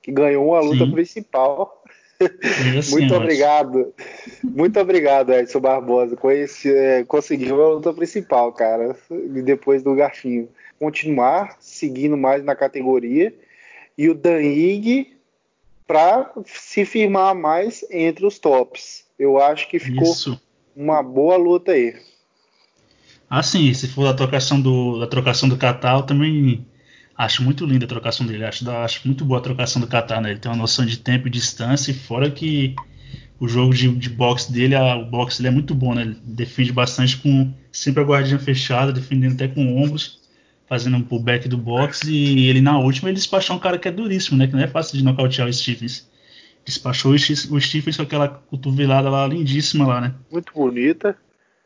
Que 0.03 0.11
ganhou 0.11 0.57
a 0.57 0.61
luta 0.61 0.85
Sim. 0.85 0.91
principal. 0.91 1.82
Muito 2.91 3.15
obrigado. 3.15 3.93
Muito 4.43 4.81
obrigado, 4.81 5.33
Edson 5.33 5.61
Barbosa. 5.61 6.17
Conheci, 6.17 6.73
é, 6.73 7.05
conseguiu 7.05 7.63
a 7.63 7.69
luta 7.75 7.93
principal, 7.93 8.53
cara. 8.53 8.97
Depois 9.45 9.83
do 9.83 9.95
Garfinho. 9.95 10.49
Continuar 10.79 11.57
seguindo 11.61 12.17
mais 12.17 12.45
na 12.45 12.55
categoria. 12.55 13.35
E 13.97 14.09
o 14.09 14.15
Danig 14.15 15.13
para 15.87 16.33
se 16.47 16.85
firmar 16.85 17.35
mais 17.35 17.85
entre 17.91 18.25
os 18.25 18.39
tops. 18.39 19.05
Eu 19.19 19.39
acho 19.39 19.69
que 19.69 19.79
ficou 19.79 20.11
Isso. 20.11 20.41
uma 20.75 21.03
boa 21.03 21.37
luta 21.37 21.73
aí. 21.73 21.95
Ah, 23.29 23.43
sim, 23.43 23.73
se 23.73 23.89
for 23.89 24.05
da 24.05 24.15
trocação 24.15 24.61
do, 24.61 24.99
da 24.99 25.07
trocação 25.07 25.49
do 25.49 25.59
eu 25.63 26.03
também 26.03 26.67
acho 27.17 27.43
muito 27.43 27.65
linda 27.67 27.85
a 27.85 27.89
trocação 27.89 28.27
dele. 28.27 28.45
Acho, 28.45 28.69
acho 28.71 29.01
muito 29.07 29.25
boa 29.25 29.41
a 29.41 29.43
trocação 29.43 29.81
do 29.81 29.89
Qatar, 29.89 30.21
né? 30.21 30.31
Ele 30.31 30.41
tem 30.41 30.51
uma 30.51 30.59
noção 30.59 30.85
de 30.85 30.99
tempo 30.99 31.29
e 31.29 31.31
distância, 31.31 31.91
e 31.91 31.95
fora 31.95 32.31
que 32.31 32.75
o 33.39 33.49
jogo 33.49 33.75
de, 33.75 33.89
de 33.89 34.09
boxe 34.09 34.53
dele, 34.53 34.75
a, 34.75 34.97
o 34.97 35.05
boxe 35.07 35.39
dele 35.39 35.49
é 35.49 35.55
muito 35.55 35.75
bom, 35.75 35.95
né? 35.95 36.03
Ele 36.03 36.17
defende 36.25 36.73
bastante 36.73 37.17
com 37.17 37.53
sempre 37.71 38.03
a 38.03 38.07
guardinha 38.07 38.39
fechada, 38.39 38.93
defendendo 38.93 39.35
até 39.35 39.49
com 39.49 39.83
ombros, 39.83 40.21
fazendo 40.69 40.97
um 40.97 41.03
pullback 41.03 41.49
do 41.49 41.59
boxe, 41.59 42.11
e 42.11 42.49
ele 42.49 42.61
na 42.61 42.79
última 42.79 43.09
ele 43.09 43.17
despachou 43.17 43.57
um 43.57 43.59
cara 43.59 43.79
que 43.79 43.89
é 43.89 43.91
duríssimo, 43.91 44.39
né? 44.39 44.47
Que 44.47 44.55
não 44.55 44.63
é 44.63 44.69
fácil 44.69 44.97
de 44.97 45.05
nocautear 45.05 45.49
o 45.49 45.53
Stephens. 45.53 46.09
Despachou 46.65 47.13
o 47.13 47.61
Stephens 47.61 47.97
com 47.97 48.03
aquela 48.03 48.29
cotovelada 48.29 49.11
lá 49.11 49.27
lindíssima 49.27 49.87
lá, 49.87 50.01
né? 50.01 50.15
Muito 50.31 50.53
bonita. 50.55 51.17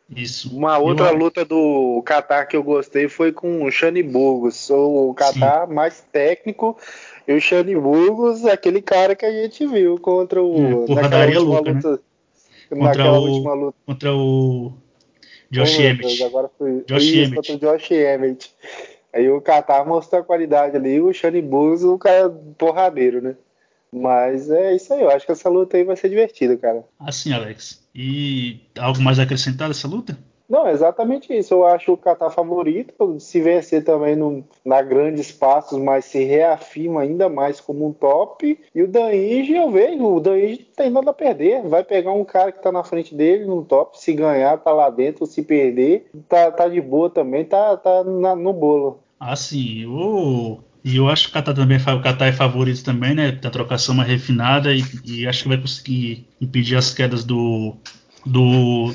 Isso. 0.09 0.57
Uma 0.57 0.79
outra 0.79 1.07
eu... 1.07 1.17
luta 1.17 1.45
do 1.45 2.03
Qatar 2.07 2.47
que 2.47 2.57
eu 2.57 2.63
gostei 2.63 3.09
foi 3.09 3.33
com 3.33 3.65
o 3.65 3.71
Shani 3.71 4.03
Burgos. 4.03 4.71
O 4.71 5.15
Qatar 5.15 5.69
mais 5.69 6.05
técnico 6.13 6.79
e 7.27 7.35
o 7.35 7.41
Shani 7.41 7.75
Burgos, 7.75 8.45
aquele 8.45 8.81
cara 8.81 9.17
que 9.17 9.27
a 9.27 9.33
gente 9.33 9.67
viu 9.67 9.99
contra 9.99 10.41
o. 10.41 10.57
É, 10.57 10.75
última 10.75 11.41
louca, 11.41 11.71
luta. 11.73 11.91
Né? 11.91 11.99
Contra 12.79 13.13
o, 13.13 13.17
última 13.17 13.55
luta. 13.55 13.79
Contra 13.85 14.15
o. 14.15 14.73
Josh 15.51 15.79
Emmett. 15.79 16.23
Agora 16.23 16.51
foi. 16.57 16.85
Josh 16.87 17.03
Isso, 17.03 17.19
Emmett. 17.19 17.35
Contra 17.35 17.55
o 17.55 17.73
Josh 17.73 17.91
Emmett. 17.91 18.55
Aí 19.13 19.31
o 19.31 19.41
Qatar 19.41 19.87
mostrou 19.87 20.21
a 20.21 20.25
qualidade 20.25 20.77
ali, 20.77 21.01
o 21.01 21.13
Shani 21.13 21.41
Burgos, 21.41 21.83
o 21.83 21.99
cara 21.99 22.29
porradeiro, 22.59 23.23
né? 23.23 23.35
Mas 23.97 24.51
é 24.51 24.77
isso 24.77 24.93
aí, 24.93 25.01
eu 25.01 25.11
acho 25.11 25.25
que 25.25 25.33
essa 25.33 25.49
luta 25.49 25.77
aí 25.77 25.85
vai 25.85 25.97
ser 25.97 26.11
divertida, 26.11 26.57
cara. 26.57 26.85
Assim, 27.01 27.33
Alex. 27.33 27.83
E 27.95 28.61
algo 28.79 29.01
mais 29.01 29.19
a 29.19 29.23
acrescentar 29.23 29.69
dessa 29.69 29.89
luta? 29.89 30.19
Não, 30.49 30.69
exatamente 30.69 31.37
isso. 31.37 31.55
Eu 31.55 31.67
acho 31.67 31.93
o 31.93 31.97
Qatar 31.97 32.31
favorito. 32.31 33.19
Se 33.19 33.41
vencer 33.41 33.83
também 33.83 34.15
no, 34.15 34.45
na 34.65 34.81
grandes 34.81 35.33
passos, 35.33 35.79
mas 35.79 36.05
se 36.05 36.23
reafirma 36.25 37.01
ainda 37.01 37.29
mais 37.29 37.61
como 37.61 37.87
um 37.87 37.93
top. 37.93 38.59
E 38.75 38.83
o 38.83 38.87
Danige, 38.87 39.55
eu 39.55 39.71
vejo, 39.71 40.05
o 40.05 40.21
Danige 40.21 40.61
não 40.61 40.75
tem 40.77 40.91
nada 40.91 41.11
a 41.11 41.15
perder. 41.15 41.63
Vai 41.63 41.83
pegar 41.83 42.13
um 42.13 42.25
cara 42.25 42.53
que 42.53 42.63
tá 42.63 42.71
na 42.71 42.85
frente 42.85 43.15
dele 43.15 43.45
no 43.45 43.65
top. 43.65 43.99
Se 43.99 44.13
ganhar, 44.13 44.59
tá 44.59 44.73
lá 44.73 44.89
dentro. 44.89 45.27
Se 45.27 45.43
perder, 45.43 46.09
tá, 46.29 46.51
tá 46.53 46.69
de 46.69 46.81
boa 46.81 47.11
também. 47.11 47.45
Tá, 47.45 47.77
tá 47.77 48.05
na, 48.05 48.37
no 48.37 48.53
bolo. 48.53 49.01
Ah, 49.19 49.35
sim. 49.35 49.87
O 49.87 50.61
e 50.87 50.99
eu 50.99 51.09
acho 51.09 51.25
que 51.25 51.31
o 51.31 51.33
Qatar 51.33 51.53
também 51.53 51.79
o 51.79 52.01
Qatar 52.01 52.29
é 52.29 52.33
favorito 52.33 52.85
também, 52.85 53.13
né? 53.13 53.33
Tem 53.33 53.49
a 53.49 53.51
trocação 53.51 53.93
mais 53.93 54.09
refinada 54.09 54.73
e, 54.73 54.85
e, 55.05 55.27
acho 55.27 55.43
que 55.43 55.49
vai 55.49 55.59
conseguir 55.59 56.29
impedir 56.41 56.77
as 56.77 56.95
quedas 56.95 57.25
do 57.25 57.75
do 58.25 58.93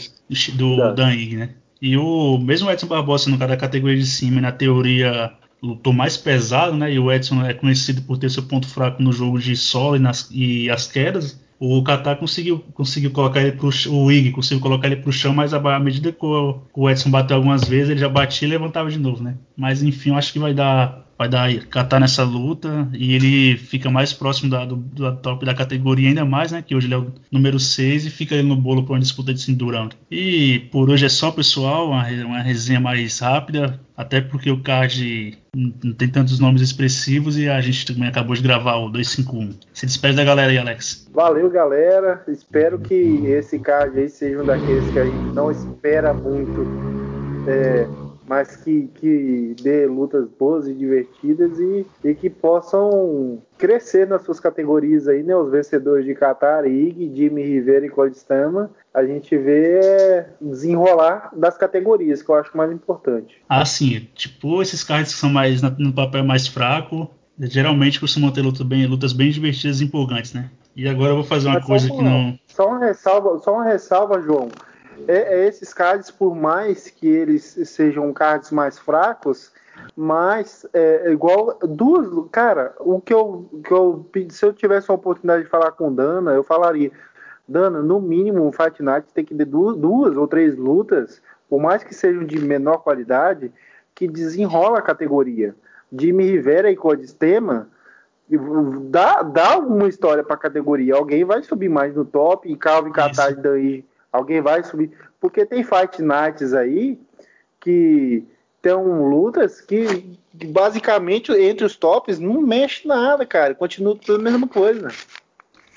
do 0.53 0.93
Dan 0.93 1.13
né? 1.36 1.50
E 1.81 1.98
o 1.98 2.38
mesmo 2.38 2.71
Edson 2.71 2.88
Barbosa 2.88 3.29
no 3.29 3.38
cara 3.38 3.51
da 3.51 3.57
categoria 3.57 3.98
de 3.98 4.05
cima, 4.05 4.39
na 4.39 4.53
teoria 4.53 5.33
lutou 5.62 5.91
mais 5.91 6.15
pesado, 6.15 6.77
né? 6.77 6.93
E 6.93 6.98
o 6.98 7.12
Edson 7.12 7.45
é 7.45 7.53
conhecido 7.53 8.01
por 8.03 8.17
ter 8.17 8.31
seu 8.31 8.43
ponto 8.43 8.69
fraco 8.69 9.03
no 9.03 9.12
jogo 9.12 9.38
de 9.38 9.53
solo 9.57 9.98
e, 9.98 10.00
nas, 10.00 10.29
e 10.31 10.69
as 10.69 10.88
quedas. 10.88 11.41
O 11.60 11.84
Qatar 11.84 12.15
conseguiu, 12.15 12.60
conseguiu 12.73 13.12
colocar 13.12 13.41
ele 13.41 13.51
pro 13.51 13.69
o 13.89 14.10
Ig 14.10 14.32
conseguiu 14.32 14.62
colocar 14.62 14.88
ele 14.88 14.95
pro 14.95 15.12
chão, 15.12 15.34
mas 15.34 15.54
à 15.54 15.80
medida 15.80 16.13
que 16.13 16.25
o, 16.25 16.62
o 16.73 16.89
Edson 16.89 17.12
bateu 17.12 17.36
algumas 17.36 17.65
vezes, 17.65 17.89
ele 17.89 17.99
já 17.99 18.08
batia 18.08 18.47
e 18.47 18.51
levantava 18.51 18.89
de 18.89 18.97
novo, 18.97 19.21
né? 19.21 19.36
Mas 19.58 19.84
enfim, 19.84 20.12
eu 20.12 20.15
acho 20.15 20.32
que 20.32 20.39
vai 20.39 20.54
dar 20.54 21.11
vai 21.21 21.29
dar 21.29 21.53
catar 21.67 21.99
nessa 21.99 22.23
luta 22.23 22.88
e 22.93 23.13
ele 23.13 23.55
fica 23.55 23.91
mais 23.91 24.12
próximo 24.12 24.49
da, 24.49 24.65
do, 24.65 24.75
do, 24.75 25.15
top 25.17 25.45
da 25.45 25.53
categoria 25.53 26.10
ainda 26.10 26.25
mais, 26.25 26.51
né? 26.51 26.63
Que 26.65 26.73
hoje 26.73 26.88
ele 26.88 26.95
é 26.95 26.97
o 26.97 27.13
número 27.31 27.60
6 27.60 28.07
e 28.07 28.10
fica 28.10 28.41
no 28.41 28.55
bolo 28.55 28.84
para 28.84 28.93
uma 28.93 28.99
disputa 28.99 29.31
de 29.31 29.39
cinturão. 29.39 29.89
E 30.10 30.67
por 30.71 30.89
hoje 30.89 31.05
é 31.05 31.10
só, 31.10 31.29
pessoal, 31.31 31.89
uma, 31.89 32.07
uma 32.25 32.41
resenha 32.41 32.79
mais 32.79 33.19
rápida, 33.19 33.79
até 33.95 34.19
porque 34.19 34.49
o 34.49 34.63
card 34.63 35.38
não 35.55 35.93
tem 35.93 36.07
tantos 36.07 36.39
nomes 36.39 36.62
expressivos 36.62 37.38
e 37.38 37.47
a 37.47 37.62
gente 37.62 37.86
também 37.86 38.10
acabou 38.10 38.36
de 38.36 38.41
gravar 38.41 38.77
o 38.77 38.89
251. 38.89 39.60
Se 39.73 39.86
despede 39.86 40.15
da 40.15 40.23
galera 40.23 40.51
aí, 40.51 40.57
Alex. 40.57 41.07
Valeu, 41.13 41.51
galera. 41.51 42.23
Espero 42.27 42.79
que 42.79 42.95
esse 42.95 43.60
card 43.60 43.99
aí 43.99 44.10
seja 44.10 44.41
um 44.41 44.45
daqueles 44.45 44.89
que 44.91 44.97
a 44.97 45.05
gente 45.05 45.36
não 45.36 45.51
espera 45.51 46.15
muito. 46.15 46.65
É, 47.47 47.88
mas 48.32 48.56
que, 48.56 48.88
que 48.96 49.54
dê 49.62 49.86
lutas 49.86 50.26
boas 50.39 50.65
e 50.65 50.74
divertidas 50.74 51.60
e, 51.60 51.86
e 52.02 52.15
que 52.15 52.30
possam 52.30 53.41
crescer 53.58 54.08
nas 54.08 54.22
suas 54.24 54.39
categorias 54.39 55.06
aí, 55.06 55.22
né? 55.22 55.36
Os 55.36 55.52
vencedores 55.52 56.06
de 56.06 56.15
Qatar, 56.15 56.65
Ig, 56.65 57.12
Jimmy 57.13 57.44
Rivera 57.44 57.86
e 57.86 57.89
Codistama, 57.89 58.72
a 58.94 59.04
gente 59.04 59.38
vê 59.38 60.28
desenrolar 60.39 61.30
das 61.36 61.58
categorias, 61.58 62.24
que 62.24 62.30
eu 62.30 62.36
acho 62.36 62.56
mais 62.56 62.72
importante. 62.72 63.36
Ah, 63.50 63.65
sim. 63.65 64.08
Tipo, 64.15 64.62
esses 64.62 64.82
cards 64.82 65.13
que 65.13 65.20
são 65.20 65.30
mais 65.30 65.62
no 65.62 65.91
papel 65.91 66.24
mais 66.24 66.48
fraco, 66.48 67.12
geralmente 67.38 68.00
costumam 68.00 68.32
ter 68.32 68.44
lutas 68.44 68.65
bem, 68.65 68.88
lutas 68.88 69.12
bem 69.12 69.30
divertidas 69.30 69.82
e 69.82 69.84
empolgantes, 69.84 70.32
né? 70.32 70.50
E 70.74 70.88
agora 70.88 71.12
eu 71.12 71.15
vou 71.15 71.26
fazer 71.26 71.50
uma 71.50 71.56
Mas 71.56 71.65
coisa 71.65 71.89
que 71.89 72.02
não. 72.02 72.39
Só 72.48 72.70
uma 72.70 72.80
ressalva, 72.80 73.38
só 73.39 73.56
uma 73.56 73.65
ressalva, 73.65 74.22
João 74.22 74.48
é, 75.08 75.41
é 75.41 75.47
esses 75.47 75.73
cards, 75.73 76.12
por 76.12 76.36
mais 76.36 76.89
que 76.89 77.08
eles 77.08 77.58
sejam 77.65 78.12
cards 78.13 78.51
mais 78.51 78.77
fracos, 78.77 79.51
mas 79.95 80.65
é, 80.73 81.08
é 81.08 81.12
igual 81.12 81.58
duas. 81.63 82.08
Cara, 82.32 82.73
o 82.80 82.99
que 82.99 83.13
eu, 83.13 83.49
que 83.63 83.71
eu 83.71 84.06
se 84.30 84.45
eu 84.45 84.54
tivesse 84.54 84.89
a 84.91 84.93
oportunidade 84.93 85.43
de 85.43 85.49
falar 85.49 85.71
com 85.71 85.93
Dana, 85.93 86.32
eu 86.32 86.43
falaria. 86.43 86.91
Dana, 87.47 87.82
no 87.82 87.99
mínimo, 87.99 88.45
um 88.45 88.51
Fight 88.51 88.82
Night 88.82 89.08
tem 89.13 89.25
que 89.25 89.36
ter 89.36 89.45
duas, 89.45 89.75
duas 89.75 90.15
ou 90.15 90.27
três 90.27 90.56
lutas, 90.56 91.21
por 91.49 91.60
mais 91.60 91.84
que 91.84 91.93
sejam 91.93 92.23
de 92.23 92.39
menor 92.39 92.77
qualidade, 92.77 93.51
que 93.93 94.08
desenrola 94.08 94.80
a 94.80 94.82
categoria. 94.82 95.54
Jimmy 95.91 96.23
Rivera 96.23 96.71
e 96.71 96.75
Codistema 96.75 97.67
dá, 98.84 99.21
dá 99.23 99.58
uma 99.58 99.88
história 99.89 100.23
para 100.23 100.36
a 100.36 100.39
categoria. 100.39 100.95
Alguém 100.95 101.25
vai 101.25 101.43
subir 101.43 101.67
mais 101.67 101.93
no 101.93 102.06
top 102.06 102.49
e 102.49 102.56
Calvin 102.56 102.91
Catar 102.91 103.36
daí 103.36 103.84
Alguém 104.12 104.41
vai 104.41 104.63
subir. 104.63 104.91
Porque 105.19 105.45
tem 105.45 105.63
Fight 105.63 106.02
Nights 106.02 106.54
aí 106.54 107.00
que 107.60 108.24
tem 108.62 108.74
lutas 108.74 109.62
que, 109.62 110.17
que, 110.38 110.47
basicamente 110.47 111.32
entre 111.32 111.65
os 111.65 111.76
tops 111.76 112.19
não 112.19 112.41
mexe 112.41 112.88
nada, 112.88 113.26
cara. 113.26 113.56
Continua 113.56 113.95
tudo 113.95 114.19
a 114.19 114.24
mesma 114.32 114.47
coisa. 114.47 114.89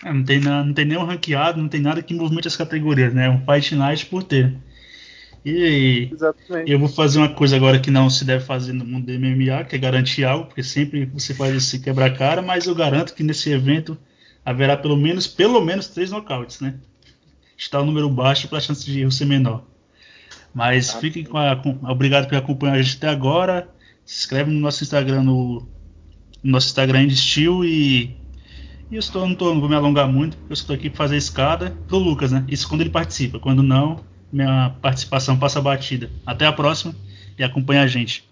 É, 0.04 0.12
não, 0.12 0.24
tem, 0.24 0.40
não 0.40 0.74
tem 0.74 0.84
nenhum 0.84 1.04
ranqueado, 1.04 1.60
não 1.60 1.68
tem 1.68 1.80
nada 1.80 2.02
que 2.02 2.14
movimente 2.14 2.48
as 2.48 2.56
categorias, 2.56 3.14
né? 3.14 3.26
É 3.26 3.30
um 3.30 3.44
Fight 3.44 3.74
Night 3.74 4.06
por 4.06 4.22
ter. 4.22 4.54
E 5.44 6.08
Exatamente. 6.10 6.70
eu 6.70 6.78
vou 6.78 6.88
fazer 6.88 7.18
uma 7.18 7.34
coisa 7.34 7.54
agora 7.56 7.78
que 7.78 7.90
não 7.90 8.08
se 8.08 8.24
deve 8.24 8.44
fazer 8.44 8.72
no 8.72 8.84
mundo 8.84 9.06
do 9.06 9.12
MMA, 9.12 9.64
que 9.64 9.76
é 9.76 9.78
garantir 9.78 10.24
algo, 10.24 10.46
porque 10.46 10.62
sempre 10.62 11.04
você 11.04 11.34
faz 11.34 11.54
isso 11.54 11.82
quebrar 11.82 12.06
a 12.06 12.16
cara, 12.16 12.40
mas 12.40 12.66
eu 12.66 12.74
garanto 12.74 13.14
que 13.14 13.22
nesse 13.22 13.50
evento 13.50 13.96
haverá 14.42 14.74
pelo 14.74 14.96
menos, 14.96 15.26
pelo 15.26 15.60
menos 15.60 15.88
três 15.88 16.10
nocautes, 16.10 16.60
né? 16.60 16.74
Está 17.56 17.80
o 17.80 17.84
número 17.84 18.08
baixo 18.10 18.48
para 18.48 18.58
a 18.58 18.60
chance 18.60 18.84
de 18.84 19.00
erro 19.00 19.12
ser 19.12 19.26
menor. 19.26 19.64
Mas 20.54 20.94
ah, 20.94 20.98
fiquem 20.98 21.24
com 21.24 21.36
a. 21.36 21.56
Com, 21.56 21.78
obrigado 21.82 22.28
por 22.28 22.36
acompanhar 22.36 22.74
a 22.74 22.82
gente 22.82 22.96
até 22.96 23.08
agora. 23.08 23.68
Se 24.04 24.20
inscreve 24.20 24.50
no 24.50 24.60
nosso 24.60 24.84
Instagram, 24.84 25.22
no, 25.22 25.66
no 26.42 26.52
nosso 26.52 26.68
Instagram 26.68 27.06
de 27.06 27.16
Steel 27.16 27.64
e. 27.64 28.16
E 28.90 28.96
eu 28.96 29.00
estou, 29.00 29.26
não, 29.26 29.34
tô, 29.34 29.52
não 29.52 29.60
vou 29.60 29.68
me 29.68 29.74
alongar 29.74 30.06
muito, 30.06 30.36
porque 30.36 30.52
eu 30.52 30.54
estou 30.54 30.76
aqui 30.76 30.90
para 30.90 30.98
fazer 30.98 31.16
escada 31.16 31.70
pro 31.88 31.98
Lucas, 31.98 32.30
né? 32.30 32.44
Isso 32.46 32.68
quando 32.68 32.82
ele 32.82 32.90
participa. 32.90 33.38
Quando 33.38 33.62
não, 33.62 34.04
minha 34.30 34.70
participação 34.82 35.38
passa 35.38 35.60
batida. 35.60 36.10
Até 36.24 36.46
a 36.46 36.52
próxima 36.52 36.94
e 37.38 37.42
acompanha 37.42 37.82
a 37.82 37.86
gente. 37.86 38.22